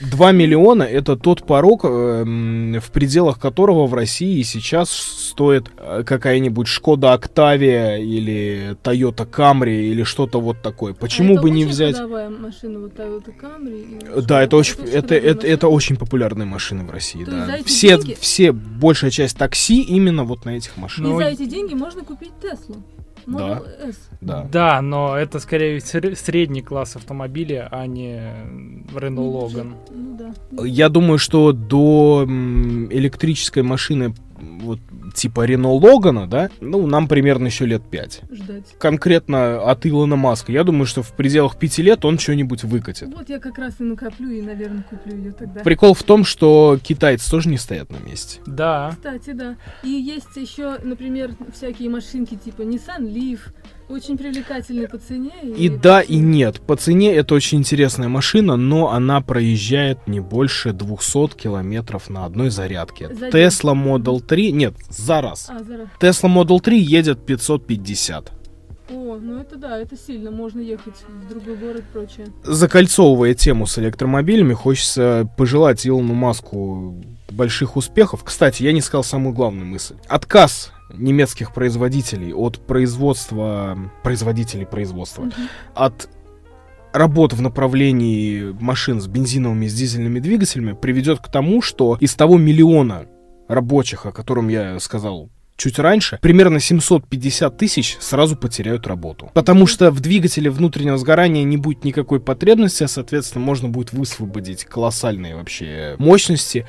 2 0.00 0.32
миллиона 0.32 0.82
это 0.84 1.16
тот 1.16 1.44
порог, 1.44 1.84
эм, 1.84 2.78
в 2.80 2.90
пределах 2.90 3.38
которого 3.38 3.86
в 3.86 3.94
России 3.94 4.42
сейчас 4.42 4.90
стоит 4.90 5.70
э, 5.76 6.02
какая-нибудь 6.04 6.68
Шкода 6.68 7.12
Октавия 7.12 7.96
или 7.96 8.76
Toyota 8.82 9.28
Camry 9.28 9.82
или 9.90 10.02
что-то 10.04 10.40
вот 10.40 10.62
такое. 10.62 10.94
Почему 10.94 11.38
А 11.38 11.42
бы 11.42 11.50
не 11.50 11.64
взять... 11.64 11.98
машина, 11.98 12.80
вот 12.80 12.94
Toyota 12.94 13.32
Camry. 13.40 14.18
и 14.18 14.22
Да, 14.22 14.42
это 14.42 14.56
очень, 14.56 14.74
это, 14.92 15.14
это, 15.14 15.46
это 15.46 15.68
очень 15.68 15.96
популярные 15.96 16.46
машины 16.46 16.84
в 16.84 16.90
России, 16.90 17.24
То 17.24 17.30
есть 17.32 17.40
за 17.40 17.46
да. 17.46 17.56
эти 17.58 17.66
Все, 17.66 17.98
деньги- 17.98 18.16
все, 18.20 18.52
большая 18.52 19.10
часть 19.10 19.36
такси 19.36 19.82
именно 19.82 20.24
вот 20.24 20.44
на 20.44 20.50
этих 20.50 20.76
И 20.76 20.80
машинах. 20.80 21.10
Ну, 21.12 21.18
за 21.18 21.24
эти 21.24 21.44
деньги 21.46 21.74
можно 21.74 22.04
купить 22.04 22.32
Теслу. 22.40 22.76
Model 23.28 23.88
S. 23.88 23.96
Да. 24.20 24.46
Да, 24.50 24.82
но 24.82 25.16
это 25.16 25.38
скорее 25.40 25.78
сре- 25.78 26.14
средний 26.16 26.62
класс 26.62 26.96
автомобиля, 26.96 27.68
а 27.70 27.86
не 27.86 28.20
Renault 28.94 29.32
Logan. 29.52 29.74
Ну 29.90 30.16
да. 30.18 30.64
Я 30.64 30.88
думаю, 30.88 31.18
что 31.18 31.52
до 31.52 32.24
электрической 32.26 33.62
машины 33.62 34.14
вот 34.60 34.80
типа 35.14 35.46
Renault 35.46 35.80
Логана, 35.80 36.26
да, 36.26 36.50
ну, 36.60 36.86
нам 36.86 37.08
примерно 37.08 37.46
еще 37.46 37.66
лет 37.66 37.82
5. 37.82 38.22
Ждать. 38.30 38.64
Конкретно 38.78 39.62
от 39.70 39.86
Илона 39.86 40.16
Маска. 40.16 40.52
Я 40.52 40.64
думаю, 40.64 40.86
что 40.86 41.02
в 41.02 41.12
пределах 41.12 41.56
5 41.56 41.78
лет 41.78 42.04
он 42.04 42.18
что-нибудь 42.18 42.64
выкатит. 42.64 43.08
Вот 43.14 43.28
я 43.28 43.38
как 43.38 43.58
раз 43.58 43.74
и 43.80 43.84
накоплю, 43.84 44.30
и, 44.30 44.42
наверное, 44.42 44.82
куплю 44.82 45.16
ее 45.16 45.32
тогда. 45.32 45.60
Прикол 45.62 45.94
в 45.94 46.02
том, 46.02 46.24
что 46.24 46.78
китайцы 46.82 47.30
тоже 47.30 47.48
не 47.48 47.58
стоят 47.58 47.90
на 47.90 47.98
месте. 47.98 48.40
Да. 48.46 48.90
Кстати, 48.92 49.30
да. 49.30 49.56
И 49.82 49.88
есть 49.88 50.36
еще, 50.36 50.78
например, 50.82 51.32
всякие 51.54 51.90
машинки 51.90 52.34
типа 52.36 52.62
Nissan 52.62 53.00
Leaf, 53.00 53.40
очень 53.88 54.18
привлекательные 54.18 54.88
по 54.88 54.98
цене. 54.98 55.32
И 55.42 55.68
да, 55.68 56.00
и 56.00 56.16
нет. 56.16 56.60
По 56.60 56.76
цене 56.76 57.14
это 57.14 57.34
очень 57.34 57.58
интересная 57.58 58.08
машина, 58.08 58.56
но 58.56 58.90
она 58.90 59.20
проезжает 59.20 60.06
не 60.06 60.20
больше 60.20 60.72
200 60.72 61.36
километров 61.36 62.10
на 62.10 62.24
одной 62.24 62.50
зарядке. 62.50 63.14
За. 63.14 63.28
Tesla 63.28 63.74
Model 63.74 64.20
3, 64.20 64.52
нет, 64.52 64.74
за 64.88 65.20
раз. 65.20 65.48
А, 65.48 65.62
зараз. 65.62 65.88
Tesla 66.00 66.28
Model 66.28 66.60
3 66.60 66.78
едет 66.78 67.24
550. 67.24 68.32
О, 68.90 69.18
ну 69.20 69.38
это 69.38 69.56
да, 69.56 69.78
это 69.78 69.96
сильно. 69.96 70.30
Можно 70.30 70.60
ехать 70.60 70.94
в 71.06 71.28
другой 71.28 71.56
город 71.56 71.80
и 71.80 71.92
прочее. 71.92 72.26
Закольцовывая 72.42 73.34
тему 73.34 73.66
с 73.66 73.78
электромобилями, 73.78 74.54
хочется 74.54 75.28
пожелать 75.36 75.86
Илону 75.86 76.14
Маску 76.14 77.04
больших 77.30 77.76
успехов. 77.76 78.24
Кстати, 78.24 78.62
я 78.62 78.72
не 78.72 78.80
сказал 78.80 79.04
самую 79.04 79.34
главную 79.34 79.66
мысль. 79.66 79.96
Отказ 80.08 80.72
немецких 80.92 81.52
производителей 81.52 82.32
от 82.32 82.58
производства... 82.66 83.78
Производителей 84.02 84.66
производства. 84.66 85.22
Мгм. 85.22 85.34
от 85.74 86.08
работ 86.92 87.32
в 87.32 87.42
направлении 87.42 88.56
машин 88.60 89.00
с 89.00 89.06
бензиновыми 89.06 89.66
и 89.66 89.68
с 89.68 89.74
дизельными 89.74 90.20
двигателями 90.20 90.72
приведет 90.72 91.20
к 91.20 91.30
тому, 91.30 91.62
что 91.62 91.96
из 92.00 92.14
того 92.14 92.38
миллиона 92.38 93.06
рабочих, 93.48 94.06
о 94.06 94.12
котором 94.12 94.48
я 94.48 94.78
сказал 94.80 95.30
чуть 95.56 95.78
раньше, 95.78 96.18
примерно 96.22 96.60
750 96.60 97.56
тысяч 97.58 97.98
сразу 98.00 98.36
потеряют 98.36 98.86
работу. 98.86 99.30
Потому 99.34 99.66
что 99.66 99.90
в 99.90 100.00
двигателе 100.00 100.50
внутреннего 100.50 100.96
сгорания 100.96 101.42
не 101.42 101.56
будет 101.56 101.84
никакой 101.84 102.20
потребности, 102.20 102.84
а, 102.84 102.88
соответственно, 102.88 103.44
можно 103.44 103.68
будет 103.68 103.92
высвободить 103.92 104.64
колоссальные 104.64 105.34
вообще 105.34 105.96
мощности. 105.98 106.66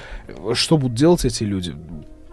Что 0.54 0.78
будут 0.78 0.98
делать 0.98 1.24
эти 1.24 1.44
люди? 1.44 1.76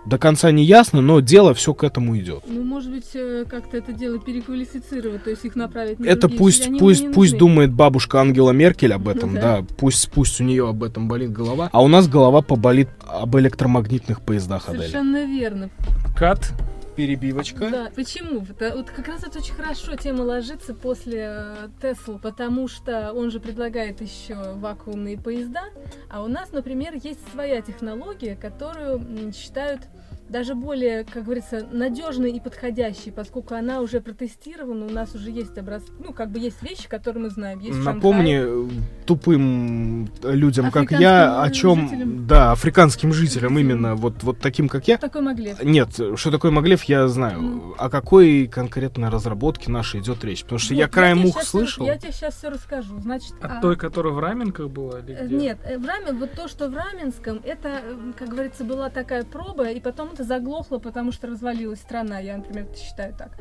До 0.06 0.18
конца 0.18 0.52
не 0.52 0.64
ясно, 0.64 1.00
но 1.00 1.20
дело 1.20 1.52
все 1.52 1.74
к 1.74 1.82
этому 1.82 2.16
идет. 2.16 2.44
Ну, 2.46 2.62
может 2.62 2.92
быть, 2.92 3.10
э, 3.14 3.44
как-то 3.48 3.76
это 3.76 3.92
дело 3.92 4.18
переквалифицировать, 4.18 5.24
то 5.24 5.30
есть 5.30 5.44
их 5.44 5.56
направить 5.56 5.98
на 5.98 6.06
Это 6.06 6.22
другие 6.22 6.38
пусть, 6.38 6.78
пусть, 6.78 7.12
пусть 7.12 7.36
думает 7.38 7.72
бабушка 7.72 8.20
Ангела 8.20 8.52
Меркель 8.52 8.92
об 8.92 9.08
этом, 9.08 9.34
Ну 9.34 9.40
да. 9.40 9.60
да. 9.60 9.66
Пусть, 9.76 10.10
пусть 10.12 10.40
у 10.40 10.44
нее 10.44 10.68
об 10.68 10.84
этом 10.84 11.08
болит 11.08 11.32
голова. 11.32 11.68
А 11.72 11.82
у 11.82 11.88
нас 11.88 12.06
голова 12.08 12.40
поболит 12.42 12.88
об 13.06 13.36
электромагнитных 13.36 14.20
поездах, 14.20 14.68
Адель. 14.68 14.82
Совершенно 14.82 15.26
верно. 15.26 15.70
Кат. 16.16 16.52
Перебивочка. 16.96 17.70
Да. 17.70 17.92
Почему? 17.94 18.44
Это- 18.48 18.74
вот 18.76 18.90
как 18.90 19.06
раз 19.06 19.22
это 19.22 19.38
очень 19.38 19.54
хорошо 19.54 19.96
тема 19.96 20.22
ложится 20.22 20.74
после 20.74 21.26
э, 21.28 21.68
Тесла, 21.80 22.18
потому 22.18 22.68
что 22.68 23.12
он 23.12 23.30
же 23.30 23.38
предлагает 23.38 24.00
еще 24.00 24.54
вакуумные 24.54 25.18
поезда, 25.18 25.64
а 26.10 26.22
у 26.22 26.28
нас, 26.28 26.52
например, 26.52 26.94
есть 26.94 27.20
своя 27.32 27.60
технология, 27.60 28.34
которую 28.34 29.32
считают 29.34 29.82
даже 30.28 30.54
более, 30.54 31.04
как 31.04 31.24
говорится, 31.24 31.66
надежной 31.70 32.32
и 32.32 32.40
подходящей, 32.40 33.12
поскольку 33.12 33.54
она 33.54 33.80
уже 33.80 34.00
протестирована, 34.00 34.86
у 34.86 34.90
нас 34.90 35.14
уже 35.14 35.30
есть 35.30 35.56
образцы, 35.58 35.92
ну, 35.98 36.12
как 36.12 36.30
бы 36.30 36.38
есть 36.38 36.62
вещи, 36.62 36.88
которые 36.88 37.24
мы 37.24 37.30
знаем. 37.30 37.60
Есть 37.60 37.78
Напомни 37.78 38.38
Шанхай. 38.38 38.78
э, 38.78 39.06
тупым 39.06 40.08
людям, 40.22 40.70
как 40.70 40.90
я, 40.92 41.42
о 41.42 41.50
чем... 41.50 41.88
жителям. 41.88 42.26
Да, 42.26 42.52
африканским 42.52 43.12
жителям 43.12 43.58
именно, 43.58 43.94
вот, 43.94 44.22
вот 44.22 44.38
таким, 44.40 44.68
как 44.68 44.88
я. 44.88 44.98
Такой 44.98 45.22
Маглев. 45.22 45.62
Нет, 45.62 45.90
что 46.16 46.30
такое 46.30 46.50
Маглев, 46.50 46.84
я 46.84 47.06
знаю. 47.08 47.40
Мгм. 47.40 47.74
О 47.78 47.88
какой 47.88 48.46
конкретной 48.46 49.08
разработке 49.08 49.70
нашей 49.70 50.00
идет 50.00 50.24
речь? 50.24 50.42
Потому 50.42 50.58
что 50.58 50.74
я 50.74 50.84
Вот, 50.86 50.94
краем 50.94 51.18
тебе 51.18 51.28
уха 51.28 51.44
слышал. 51.44 51.86
Я 51.86 51.96
тебе 51.98 52.12
сейчас 52.12 52.34
все 52.36 52.48
расскажу. 52.50 52.98
Значит, 53.00 53.32
От 53.40 53.52
а, 53.52 53.60
той, 53.60 53.76
которая 53.76 54.12
в 54.12 54.18
Раменках 54.18 54.68
была? 54.70 55.00
или 55.00 55.14
Э, 55.14 55.26
где? 55.26 55.36
Нет, 55.36 55.58
э, 55.64 55.78
в 55.78 55.86
Рамен, 55.86 56.18
вот 56.18 56.32
то, 56.32 56.48
что 56.48 56.68
в 56.68 56.74
Раменском, 56.76 57.40
это, 57.44 57.82
как 58.18 58.28
говорится, 58.28 58.64
была 58.64 58.90
такая 58.90 59.24
проба, 59.24 59.68
и 59.70 59.80
потом 59.80 60.15
это 60.16 60.24
заглохло, 60.24 60.78
потому 60.78 61.12
что 61.12 61.26
развалилась 61.26 61.80
страна, 61.80 62.18
я, 62.18 62.36
например, 62.38 62.66
считаю 62.74 63.14
так. 63.14 63.32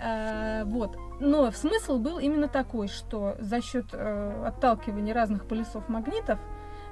А, 0.00 0.64
вот. 0.64 0.96
Но 1.20 1.50
смысл 1.50 1.98
был 1.98 2.18
именно 2.18 2.48
такой, 2.48 2.88
что 2.88 3.34
за 3.40 3.60
счет 3.60 3.86
э, 3.92 4.44
отталкивания 4.46 5.14
разных 5.14 5.48
полюсов 5.48 5.88
магнитов 5.88 6.38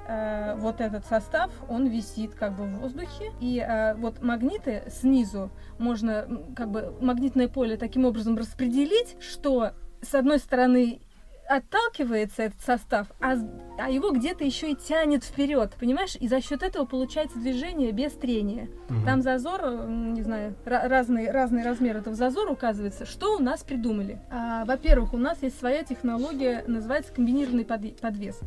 э, 0.07 0.55
вот 0.57 0.81
этот 0.81 1.05
состав, 1.05 1.51
он 1.69 1.87
висит 1.87 2.33
как 2.33 2.55
бы 2.55 2.63
в 2.63 2.79
воздухе, 2.79 3.31
и 3.39 3.59
э, 3.59 3.93
вот 3.95 4.21
магниты 4.23 4.83
снизу 4.89 5.51
можно 5.77 6.27
как 6.55 6.71
бы 6.71 6.95
магнитное 6.99 7.47
поле 7.47 7.77
таким 7.77 8.05
образом 8.05 8.37
распределить, 8.37 9.15
что 9.21 9.71
с 10.01 10.15
одной 10.15 10.39
стороны 10.39 10.99
отталкивается 11.47 12.43
этот 12.43 12.61
состав, 12.61 13.07
а, 13.19 13.35
а 13.77 13.89
его 13.89 14.11
где-то 14.11 14.43
еще 14.43 14.71
и 14.71 14.75
тянет 14.75 15.23
вперед, 15.23 15.75
понимаешь? 15.79 16.15
И 16.19 16.27
за 16.27 16.41
счет 16.41 16.63
этого 16.63 16.85
получается 16.85 17.37
движение 17.39 17.91
без 17.91 18.13
трения. 18.13 18.69
Мгм. 18.89 19.05
Там 19.05 19.21
зазор, 19.21 19.87
не 19.87 20.21
знаю, 20.21 20.55
ра- 20.65 20.87
разный, 20.87 21.29
разный 21.31 21.63
размер 21.63 21.97
этого 21.97 22.15
зазора 22.15 22.51
указывается. 22.51 23.05
Что 23.05 23.35
у 23.35 23.39
нас 23.39 23.63
придумали? 23.63 24.19
А, 24.31 24.65
во-первых, 24.65 25.13
у 25.13 25.17
нас 25.17 25.41
есть 25.41 25.59
своя 25.59 25.83
технология, 25.83 26.63
называется 26.67 27.13
комбинированный 27.13 27.65
подвес. 27.65 28.39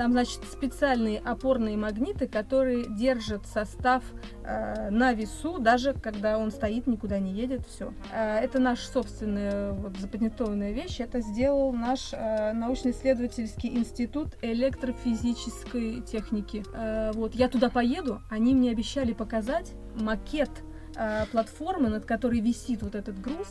Там, 0.00 0.12
значит, 0.12 0.40
специальные 0.50 1.18
опорные 1.18 1.76
магниты, 1.76 2.26
которые 2.26 2.86
держат 2.88 3.46
состав 3.46 4.02
э, 4.44 4.88
на 4.88 5.12
весу, 5.12 5.58
даже 5.58 5.92
когда 5.92 6.38
он 6.38 6.52
стоит, 6.52 6.86
никуда 6.86 7.18
не 7.18 7.32
едет, 7.34 7.66
все. 7.68 7.92
это 8.10 8.60
наша 8.60 8.88
собственная 8.90 9.72
вот, 9.72 9.98
запатентованная 9.98 10.72
вещь. 10.72 11.00
Это 11.00 11.20
сделал 11.20 11.74
наш 11.74 12.14
э, 12.14 12.54
научно-исследовательский 12.54 13.76
институт 13.76 14.38
электрофизической 14.40 16.00
техники. 16.00 16.64
Э, 16.72 17.10
вот, 17.12 17.34
я 17.34 17.50
туда 17.50 17.68
поеду, 17.68 18.22
они 18.30 18.54
мне 18.54 18.70
обещали 18.70 19.12
показать 19.12 19.72
макет 19.96 20.48
э, 20.96 21.26
платформы, 21.30 21.90
над 21.90 22.06
которой 22.06 22.40
висит 22.40 22.82
вот 22.82 22.94
этот 22.94 23.20
груз. 23.20 23.48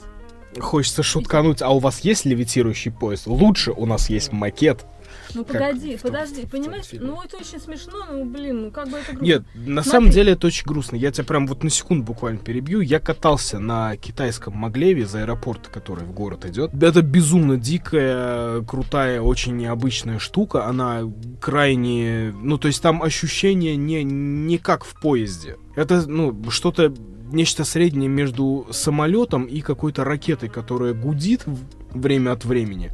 Хочется 0.57 1.03
шуткануть, 1.03 1.61
а 1.61 1.69
у 1.69 1.77
вас 1.77 1.99
есть 1.99 2.25
левитирующий 2.25 2.91
поезд? 2.91 3.27
Лучше 3.27 3.71
у 3.71 3.85
нас 3.85 4.09
есть 4.09 4.31
макет. 4.31 4.87
Ну 5.33 5.45
Как 5.45 5.53
погоди, 5.53 5.97
том- 5.97 6.11
подожди, 6.11 6.41
том 6.41 6.49
понимаешь? 6.49 6.85
Ну 6.93 7.21
это 7.23 7.37
очень 7.37 7.59
смешно, 7.59 8.05
ну 8.11 8.25
блин, 8.25 8.63
ну 8.63 8.71
как 8.71 8.89
бы 8.89 8.97
это 8.97 9.11
грустно. 9.11 9.25
Нет, 9.25 9.43
на 9.55 9.81
Смотри. 9.83 9.91
самом 9.91 10.09
деле 10.09 10.31
это 10.33 10.47
очень 10.47 10.65
грустно. 10.65 10.95
Я 10.95 11.11
тебя 11.11 11.23
прям 11.25 11.47
вот 11.47 11.63
на 11.63 11.69
секунду 11.69 12.03
буквально 12.03 12.39
перебью. 12.39 12.81
Я 12.81 12.99
катался 12.99 13.59
на 13.59 13.95
китайском 13.97 14.55
Маглеве 14.55 15.03
из 15.03 15.13
аэропорта, 15.15 15.69
который 15.69 16.03
в 16.05 16.11
город 16.11 16.45
идет. 16.45 16.73
Это 16.81 17.01
безумно 17.01 17.57
дикая, 17.57 18.61
крутая, 18.63 19.21
очень 19.21 19.55
необычная 19.57 20.19
штука. 20.19 20.65
Она 20.65 21.01
крайне... 21.39 22.33
Ну, 22.41 22.57
то 22.57 22.67
есть 22.67 22.81
там 22.81 23.01
ощущение 23.03 23.75
не, 23.75 24.03
не 24.03 24.57
как 24.57 24.83
в 24.83 24.99
поезде. 24.99 25.57
Это, 25.75 26.07
ну, 26.07 26.49
что-то 26.49 26.93
нечто 27.31 27.63
среднее 27.63 28.09
между 28.09 28.67
самолетом 28.71 29.45
и 29.45 29.61
какой-то 29.61 30.03
ракетой, 30.03 30.49
которая 30.49 30.93
гудит 30.93 31.43
время 31.91 32.31
от 32.31 32.45
времени. 32.45 32.91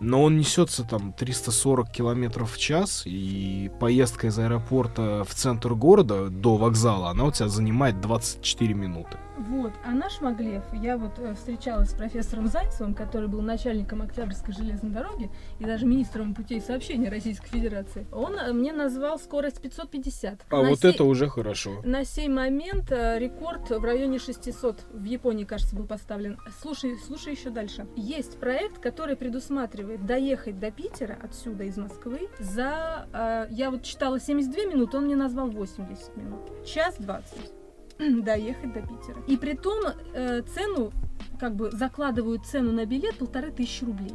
Но 0.00 0.22
он 0.22 0.38
несется 0.38 0.82
там 0.82 1.12
340 1.12 1.90
километров 1.90 2.52
в 2.52 2.58
час, 2.58 3.02
и 3.04 3.70
поездка 3.80 4.28
из 4.28 4.38
аэропорта 4.38 5.24
в 5.28 5.34
центр 5.34 5.74
города 5.74 6.30
до 6.30 6.56
вокзала, 6.56 7.10
она 7.10 7.24
у 7.24 7.30
тебя 7.30 7.48
занимает 7.48 8.00
24 8.00 8.72
минуты. 8.74 9.18
Вот, 9.38 9.72
а 9.84 9.92
наш 9.92 10.20
Маглев, 10.20 10.62
я 10.72 10.96
вот 10.96 11.18
э, 11.18 11.34
встречалась 11.34 11.90
с 11.90 11.94
профессором 11.94 12.46
Зайцевым, 12.46 12.94
который 12.94 13.28
был 13.28 13.40
начальником 13.40 14.02
Октябрьской 14.02 14.52
железной 14.52 14.92
дороги 14.92 15.30
и 15.58 15.64
даже 15.64 15.86
министром 15.86 16.34
путей 16.34 16.60
сообщения 16.60 17.08
Российской 17.08 17.48
Федерации. 17.48 18.06
Он 18.12 18.36
э, 18.38 18.52
мне 18.52 18.72
назвал 18.72 19.18
скорость 19.18 19.60
550. 19.60 20.46
А 20.50 20.62
На 20.62 20.68
вот 20.68 20.80
сей- 20.80 20.90
это 20.92 21.04
уже 21.04 21.28
хорошо. 21.28 21.80
На 21.84 22.04
сей 22.04 22.28
момент 22.28 22.90
э, 22.92 23.18
рекорд 23.18 23.70
в 23.70 23.84
районе 23.84 24.18
600 24.18 24.86
в 24.92 25.04
Японии, 25.04 25.44
кажется, 25.44 25.76
был 25.76 25.86
поставлен. 25.86 26.38
Слушай, 26.60 26.96
слушай 27.06 27.32
еще 27.32 27.50
дальше. 27.50 27.86
Есть 27.96 28.38
проект, 28.38 28.78
который 28.78 29.16
предусматривает 29.16 30.04
доехать 30.06 30.58
до 30.58 30.70
Питера 30.70 31.18
отсюда, 31.22 31.64
из 31.64 31.76
Москвы, 31.76 32.28
за... 32.38 33.06
я 33.50 33.70
вот 33.70 33.82
читала 33.82 34.20
72 34.20 34.64
минуты, 34.64 34.96
он 34.96 35.04
мне 35.04 35.16
назвал 35.16 35.50
80 35.50 36.16
минут. 36.16 36.40
Час 36.66 36.96
20 36.98 37.59
доехать 38.22 38.72
до 38.72 38.80
Питера. 38.80 39.22
И 39.26 39.36
при 39.36 39.54
том 39.54 39.78
э, 40.14 40.42
цену, 40.42 40.92
как 41.38 41.54
бы 41.54 41.70
закладывают 41.70 42.46
цену 42.46 42.72
на 42.72 42.86
билет 42.86 43.18
полторы 43.18 43.50
тысячи 43.50 43.84
рублей. 43.84 44.14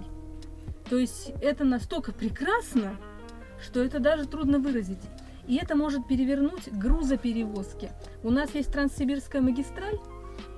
То 0.90 0.98
есть 0.98 1.32
это 1.42 1.64
настолько 1.64 2.12
прекрасно, 2.12 2.98
что 3.62 3.84
это 3.84 4.00
даже 4.00 4.28
трудно 4.28 4.60
выразить. 4.60 5.02
И 5.48 5.58
это 5.58 5.76
может 5.76 6.08
перевернуть 6.08 6.72
грузоперевозки. 6.72 7.92
У 8.24 8.32
нас 8.32 8.54
есть 8.56 8.72
Транссибирская 8.72 9.42
магистраль, 9.42 10.00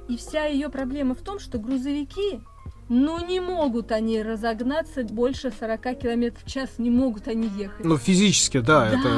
и 0.08 0.16
вся 0.16 0.46
ее 0.46 0.70
проблема 0.70 1.13
в 1.16 1.22
том, 1.22 1.40
что 1.40 1.60
грузовики, 1.60 2.42
ну 2.89 3.26
не 3.26 3.39
могут 3.39 3.91
они 3.91 4.21
разогнаться 4.21 5.04
больше 5.04 5.52
40 5.58 5.82
км 6.00 6.38
в 6.43 6.50
час, 6.50 6.69
не 6.78 6.89
могут 6.89 7.28
они 7.28 7.47
ехать. 7.58 7.86
Ну, 7.86 7.97
физически, 7.97 8.60
да, 8.60 8.89
Да. 8.89 9.00
это 9.00 9.10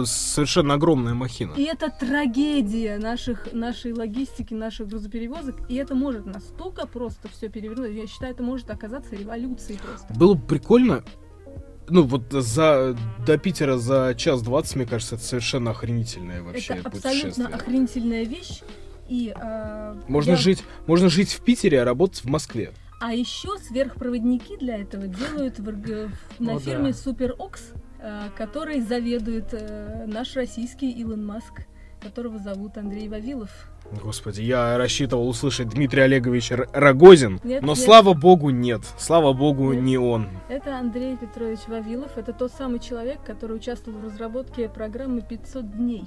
а, 0.00 0.04
совершенно 0.06 0.74
огромная 0.74 1.14
махина. 1.14 1.52
И 1.56 1.62
это 1.64 1.90
трагедия 1.90 2.98
наших, 2.98 3.52
нашей 3.52 3.92
логистики, 3.92 4.54
наших 4.54 4.88
грузоперевозок. 4.88 5.56
И 5.68 5.74
это 5.76 5.94
может 5.94 6.26
настолько 6.26 6.86
просто 6.86 7.28
все 7.28 7.48
перевернуть. 7.48 7.92
Я 7.94 8.06
считаю, 8.06 8.32
это 8.34 8.42
может 8.42 8.70
оказаться 8.70 9.14
революцией 9.16 9.78
просто. 9.78 10.12
Было 10.14 10.34
бы 10.34 10.46
прикольно, 10.46 11.02
ну, 11.88 12.02
вот 12.02 12.30
за 12.30 12.96
до 13.26 13.38
Питера 13.38 13.78
за 13.78 14.14
час 14.16 14.42
двадцать, 14.42 14.76
мне 14.76 14.86
кажется, 14.86 15.16
это 15.16 15.24
совершенно 15.24 15.70
охренительное 15.70 16.42
вообще 16.42 16.74
это 16.74 16.88
абсолютно 16.88 17.48
охренительная 17.48 18.24
вещь. 18.24 18.60
И, 19.08 19.34
э, 19.34 19.94
Можно 20.06 20.32
я- 20.32 20.36
жить, 20.36 20.62
можно 20.86 21.08
жить 21.08 21.32
в 21.32 21.40
Питере, 21.42 21.80
а 21.80 21.84
работать 21.86 22.22
в 22.24 22.28
Москве. 22.28 22.72
А 23.00 23.14
еще 23.14 23.56
сверхпроводники 23.58 24.56
для 24.56 24.78
этого 24.78 25.06
делают 25.06 25.58
в 25.60 26.10
на 26.40 26.56
О, 26.56 26.58
фирме 26.58 26.92
да. 26.92 26.98
SuperOx, 27.10 27.60
э, 28.00 28.30
которой 28.36 28.80
заведует 28.80 29.52
э, 29.52 30.04
наш 30.06 30.34
российский 30.34 30.90
Илон 30.90 31.24
Маск, 31.24 31.62
которого 32.00 32.38
зовут 32.38 32.76
Андрей 32.76 33.08
Вавилов. 33.08 33.50
Господи, 34.02 34.42
я 34.42 34.76
рассчитывал 34.76 35.28
услышать 35.28 35.68
Дмитрий 35.68 36.02
Олегович 36.02 36.50
Рогозин, 36.72 37.40
Нет, 37.44 37.62
но 37.62 37.68
нет. 37.68 37.78
слава 37.78 38.14
богу 38.14 38.50
нет. 38.50 38.82
Слава 38.98 39.32
богу 39.32 39.72
Нет. 39.72 39.82
не 39.82 39.98
он. 39.98 40.28
Это 40.48 40.76
Андрей 40.76 41.16
Петрович 41.16 41.60
Вавилов. 41.68 42.18
Это 42.18 42.32
тот 42.32 42.52
самый 42.52 42.80
человек, 42.80 43.22
который 43.24 43.56
участвовал 43.56 43.98
в 43.98 44.04
разработке 44.04 44.68
программы 44.68 45.20
«500 45.20 45.62
дней». 45.62 46.04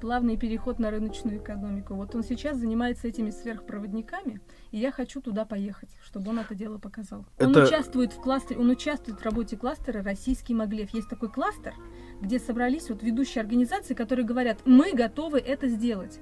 Плавный 0.00 0.36
переход 0.36 0.78
на 0.78 0.90
рыночную 0.90 1.38
экономику. 1.38 1.94
Вот 1.94 2.14
он 2.14 2.22
сейчас 2.22 2.56
занимается 2.56 3.08
этими 3.08 3.30
сверхпроводниками, 3.30 4.40
и 4.70 4.78
я 4.78 4.90
хочу 4.92 5.20
туда 5.20 5.44
поехать, 5.44 5.88
чтобы 6.04 6.30
он 6.30 6.38
это 6.38 6.54
дело 6.54 6.78
показал. 6.78 7.24
Он 7.38 7.50
Это- 7.50 7.64
участвует 7.64 8.12
в 8.12 8.20
кластере, 8.20 8.60
он 8.60 8.70
участвует 8.70 9.20
в 9.20 9.24
работе 9.24 9.56
кластера 9.56 10.02
«Российский 10.02 10.54
Маглев». 10.54 10.90
Есть 10.94 11.08
такой 11.08 11.30
кластер, 11.30 11.74
где 12.20 12.38
собрались 12.38 12.88
вот 12.90 13.02
ведущие 13.02 13.42
организации, 13.42 13.94
которые 13.94 14.26
говорят, 14.26 14.58
мы 14.64 14.92
готовы 14.92 15.38
это 15.38 15.68
сделать. 15.68 16.18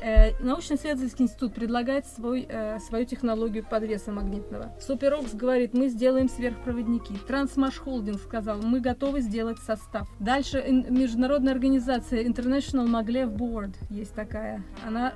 Э, 0.00 0.38
Научно-исследовательский 0.42 1.24
институт 1.24 1.54
предлагает 1.54 2.06
свой, 2.06 2.46
э, 2.48 2.78
свою 2.80 3.04
технологию 3.06 3.64
подвеса 3.68 4.12
магнитного. 4.12 4.72
Суперокс 4.80 5.34
говорит, 5.34 5.74
мы 5.74 5.88
сделаем 5.88 6.28
сверхпроводники. 6.28 7.14
Трансмаш 7.26 7.78
Холдинг 7.78 8.20
сказал, 8.20 8.60
мы 8.62 8.80
готовы 8.80 9.20
сделать 9.20 9.58
состав. 9.58 10.08
Дальше 10.20 10.62
международная 10.88 11.52
организация 11.52 12.24
International 12.24 12.86
Maglev 12.86 13.34
Board 13.34 13.74
есть 13.90 14.14
такая. 14.14 14.62
Она, 14.86 15.14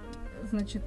значит, 0.50 0.82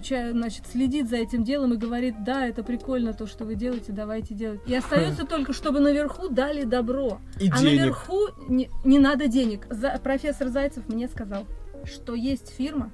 значит, 0.00 0.66
следит 0.66 1.08
за 1.08 1.16
этим 1.16 1.44
делом 1.44 1.74
и 1.74 1.76
говорит, 1.76 2.24
да, 2.24 2.46
это 2.46 2.62
прикольно 2.62 3.12
то, 3.12 3.26
что 3.26 3.44
вы 3.44 3.54
делаете, 3.54 3.92
давайте 3.92 4.34
делать. 4.34 4.60
И 4.66 4.74
остается 4.74 5.26
только, 5.26 5.52
чтобы 5.52 5.80
наверху 5.80 6.28
дали 6.28 6.64
добро. 6.64 7.20
И 7.40 7.48
а 7.50 7.58
денег. 7.58 7.80
наверху 7.80 8.28
не, 8.48 8.70
не 8.84 8.98
надо 8.98 9.28
денег. 9.28 9.66
За- 9.70 9.98
профессор 10.02 10.48
Зайцев 10.48 10.88
мне 10.88 11.08
сказал, 11.08 11.46
что 11.84 12.14
есть 12.14 12.50
фирма, 12.56 12.92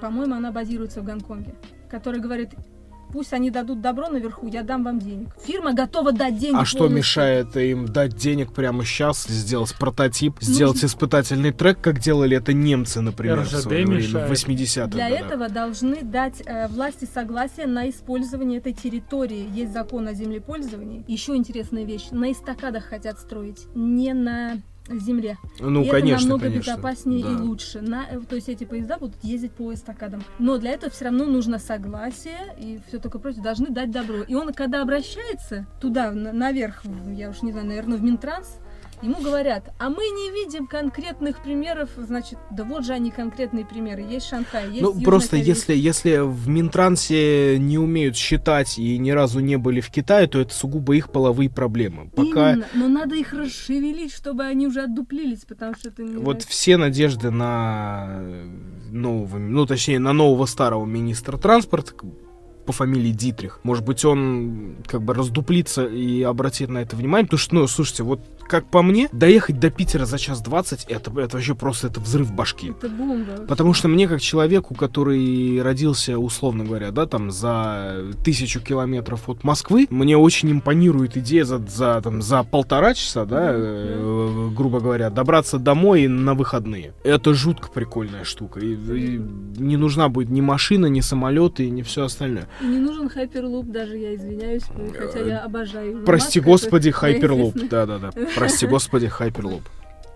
по-моему, 0.00 0.34
она 0.34 0.50
базируется 0.50 1.00
в 1.00 1.04
Гонконге, 1.04 1.54
которая 1.90 2.20
говорит, 2.20 2.50
пусть 3.12 3.32
они 3.32 3.50
дадут 3.50 3.80
добро 3.80 4.08
наверху, 4.08 4.46
я 4.46 4.62
дам 4.62 4.84
вам 4.84 4.98
денег. 4.98 5.28
Фирма 5.44 5.72
готова 5.72 6.12
дать 6.12 6.38
денег. 6.38 6.58
А 6.58 6.64
что 6.64 6.88
мешает 6.88 7.56
им 7.56 7.86
дать 7.86 8.16
денег 8.16 8.52
прямо 8.52 8.84
сейчас, 8.84 9.24
сделать 9.24 9.74
прототип, 9.78 10.36
сделать 10.40 10.84
испытательный 10.84 11.52
трек, 11.52 11.80
как 11.80 11.98
делали 11.98 12.36
это 12.36 12.52
немцы, 12.52 13.00
например, 13.00 13.40
в 13.40 13.42
РЖД 13.42 13.62
свое 13.62 13.86
время, 13.86 14.26
в 14.26 14.32
80-х 14.32 14.86
Для 14.88 15.10
годах. 15.10 15.26
этого 15.26 15.48
должны 15.48 16.02
дать 16.02 16.42
э, 16.44 16.68
власти 16.68 17.08
согласие 17.12 17.66
на 17.66 17.88
использование 17.90 18.58
этой 18.58 18.72
территории. 18.72 19.48
Есть 19.52 19.72
закон 19.72 20.08
о 20.08 20.14
землепользовании. 20.14 21.04
Еще 21.06 21.34
интересная 21.36 21.84
вещь. 21.84 22.08
На 22.10 22.32
эстакадах 22.32 22.84
хотят 22.84 23.18
строить, 23.18 23.66
не 23.74 24.12
на 24.14 24.58
земле. 24.98 25.38
Ну, 25.58 25.82
и 25.82 25.88
конечно, 25.88 26.14
это 26.14 26.28
намного 26.28 26.44
конечно. 26.44 26.72
безопаснее 26.72 27.24
да. 27.24 27.32
и 27.32 27.34
лучше. 27.36 27.80
На, 27.80 28.06
э, 28.10 28.20
то 28.20 28.34
есть 28.34 28.48
эти 28.48 28.64
поезда 28.64 28.98
будут 28.98 29.22
ездить 29.22 29.52
по 29.52 29.72
эстакадам. 29.72 30.22
Но 30.38 30.58
для 30.58 30.72
этого 30.72 30.90
все 30.90 31.06
равно 31.06 31.26
нужно 31.26 31.58
согласие 31.58 32.54
и 32.58 32.80
все 32.88 32.98
такое 32.98 33.20
прочее. 33.20 33.42
Должны 33.42 33.68
дать 33.70 33.90
добро. 33.90 34.22
И 34.22 34.34
он, 34.34 34.52
когда 34.52 34.82
обращается 34.82 35.66
туда, 35.80 36.12
на- 36.12 36.32
наверх, 36.32 36.82
я 37.14 37.30
уж 37.30 37.42
не 37.42 37.52
знаю, 37.52 37.66
наверное, 37.66 37.98
в 37.98 38.02
Минтранс, 38.02 38.58
Ему 39.02 39.20
говорят, 39.22 39.72
а 39.78 39.88
мы 39.88 40.04
не 40.04 40.30
видим 40.30 40.66
конкретных 40.66 41.42
примеров, 41.42 41.88
значит, 41.96 42.38
да 42.50 42.64
вот 42.64 42.84
же 42.84 42.92
они 42.92 43.10
конкретные 43.10 43.64
примеры. 43.64 44.02
Есть 44.02 44.28
Шанхай, 44.28 44.68
есть 44.68 44.82
Ну, 44.82 44.88
Южная 44.88 45.04
просто 45.04 45.30
Корея. 45.30 45.46
если, 45.46 45.74
если 45.74 46.18
в 46.18 46.48
Минтрансе 46.48 47.58
не 47.58 47.78
умеют 47.78 48.16
считать 48.16 48.78
и 48.78 48.98
ни 48.98 49.10
разу 49.10 49.40
не 49.40 49.56
были 49.56 49.80
в 49.80 49.90
Китае, 49.90 50.26
то 50.26 50.38
это 50.38 50.52
сугубо 50.52 50.94
их 50.94 51.10
половые 51.10 51.48
проблемы. 51.48 52.10
Пока 52.10 52.52
Именно, 52.52 52.66
но 52.74 52.88
надо 52.88 53.14
их 53.14 53.32
расшевелить, 53.32 54.12
чтобы 54.12 54.44
они 54.44 54.66
уже 54.66 54.82
отдуплились, 54.82 55.44
потому 55.48 55.74
что 55.74 55.88
это 55.88 56.02
не... 56.02 56.16
вот 56.16 56.42
все 56.42 56.76
надежды 56.76 57.30
на 57.30 58.22
нового, 58.90 59.38
ну, 59.38 59.64
точнее, 59.64 59.98
на 59.98 60.12
нового 60.12 60.44
старого 60.44 60.84
министра 60.84 61.38
транспорта, 61.38 61.94
по 62.66 62.72
фамилии 62.72 63.10
Дитрих. 63.10 63.60
Может 63.62 63.84
быть, 63.84 64.04
он 64.04 64.76
как 64.86 65.02
бы 65.02 65.14
раздуплится 65.14 65.86
и 65.86 66.22
обратит 66.22 66.68
на 66.68 66.78
это 66.78 66.94
внимание, 66.94 67.26
потому 67.26 67.38
что, 67.38 67.54
ну, 67.54 67.66
слушайте, 67.66 68.02
вот 68.02 68.20
как 68.50 68.64
по 68.66 68.82
мне, 68.82 69.08
доехать 69.12 69.60
до 69.60 69.70
Питера 69.70 70.06
за 70.06 70.18
час 70.18 70.40
двадцать, 70.40 70.84
это, 70.88 71.12
это 71.20 71.36
вообще 71.36 71.54
просто 71.54 71.86
это 71.86 72.00
взрыв 72.00 72.32
башки. 72.32 72.70
Это 72.70 72.88
бомба. 72.88 73.46
Потому 73.46 73.72
что 73.74 73.86
мне, 73.86 74.08
как 74.08 74.20
человеку, 74.20 74.74
который 74.74 75.62
родился, 75.62 76.18
условно 76.18 76.64
говоря, 76.64 76.90
да, 76.90 77.06
там, 77.06 77.30
за 77.30 78.06
тысячу 78.24 78.60
километров 78.60 79.28
от 79.28 79.44
Москвы, 79.44 79.86
мне 79.90 80.16
очень 80.16 80.50
импонирует 80.50 81.16
идея 81.16 81.44
за, 81.44 81.58
за, 81.58 82.00
там, 82.02 82.22
за 82.22 82.42
полтора 82.42 82.94
часа, 82.94 83.24
да, 83.24 83.52
э, 83.52 84.50
грубо 84.56 84.80
говоря, 84.80 85.10
добраться 85.10 85.58
домой 85.58 86.08
на 86.08 86.34
выходные. 86.34 86.92
Это 87.04 87.34
жутко 87.34 87.70
прикольная 87.70 88.24
штука. 88.24 88.58
И, 88.58 88.74
и 88.74 89.22
не 89.58 89.76
нужна 89.76 90.08
будет 90.08 90.30
ни 90.30 90.40
машина, 90.40 90.86
ни 90.86 91.00
самолеты, 91.00 91.70
ни 91.70 91.82
все 91.82 92.06
остальное. 92.06 92.48
И 92.60 92.64
не 92.64 92.78
нужен 92.78 93.08
хайперлуп, 93.08 93.66
даже 93.66 93.96
я 93.96 94.16
извиняюсь, 94.16 94.64
хотя 94.98 95.20
я 95.20 95.38
обожаю. 95.38 95.92
Илона 95.92 96.04
Прости 96.04 96.40
Маска, 96.40 96.50
господи, 96.50 96.90
хайперлуп. 97.00 97.54
Да-да-да. 97.70 98.10
Прости 98.40 98.66
господи, 98.66 99.06
хайперлуп. 99.06 99.62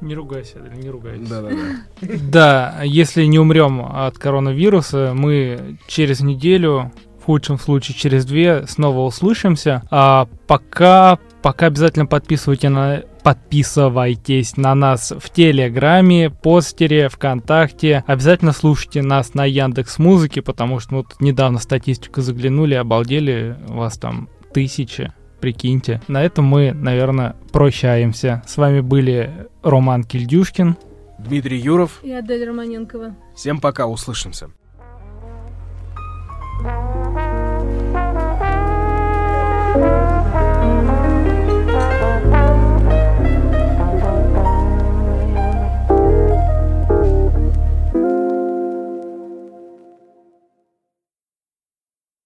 Не 0.00 0.14
ругайся, 0.14 0.58
не 0.58 0.88
ругайся. 0.88 1.28
Да-да-да. 1.28 2.14
Да, 2.30 2.82
если 2.82 3.24
не 3.26 3.38
умрем 3.38 3.84
от 3.84 4.16
коронавируса, 4.16 5.12
мы 5.14 5.78
через 5.87 6.20
неделю, 6.20 6.90
в 7.20 7.26
худшем 7.26 7.58
случае 7.58 7.96
через 7.96 8.24
две, 8.24 8.66
снова 8.66 9.00
услышимся. 9.00 9.82
А 9.90 10.26
пока, 10.46 11.18
пока 11.42 11.66
обязательно 11.66 12.06
подписывайте 12.06 12.70
на, 12.70 13.02
подписывайтесь 13.22 14.56
на 14.56 14.74
нас 14.74 15.12
в 15.18 15.28
Телеграме, 15.28 16.30
Постере, 16.30 17.10
ВКонтакте. 17.10 18.04
Обязательно 18.06 18.52
слушайте 18.52 19.02
нас 19.02 19.34
на 19.34 19.44
Яндекс 19.44 19.98
Музыке, 19.98 20.40
потому 20.40 20.80
что 20.80 20.96
вот 20.96 21.16
недавно 21.20 21.58
статистику 21.58 22.22
заглянули, 22.22 22.72
обалдели, 22.72 23.58
у 23.68 23.74
вас 23.74 23.98
там 23.98 24.30
тысячи 24.54 25.12
прикиньте. 25.44 26.00
На 26.09 26.24
этом 26.24 26.46
мы, 26.46 26.72
наверное, 26.72 27.37
прощаемся. 27.52 28.42
С 28.46 28.57
вами 28.57 28.80
были 28.80 29.46
Роман 29.62 30.02
Кильдюшкин, 30.02 30.78
Дмитрий 31.18 31.59
Юров 31.59 32.00
и 32.02 32.12
Адель 32.12 32.48
Романенкова. 32.48 33.14
Всем 33.37 33.61
пока, 33.61 33.87
услышимся. 33.87 34.48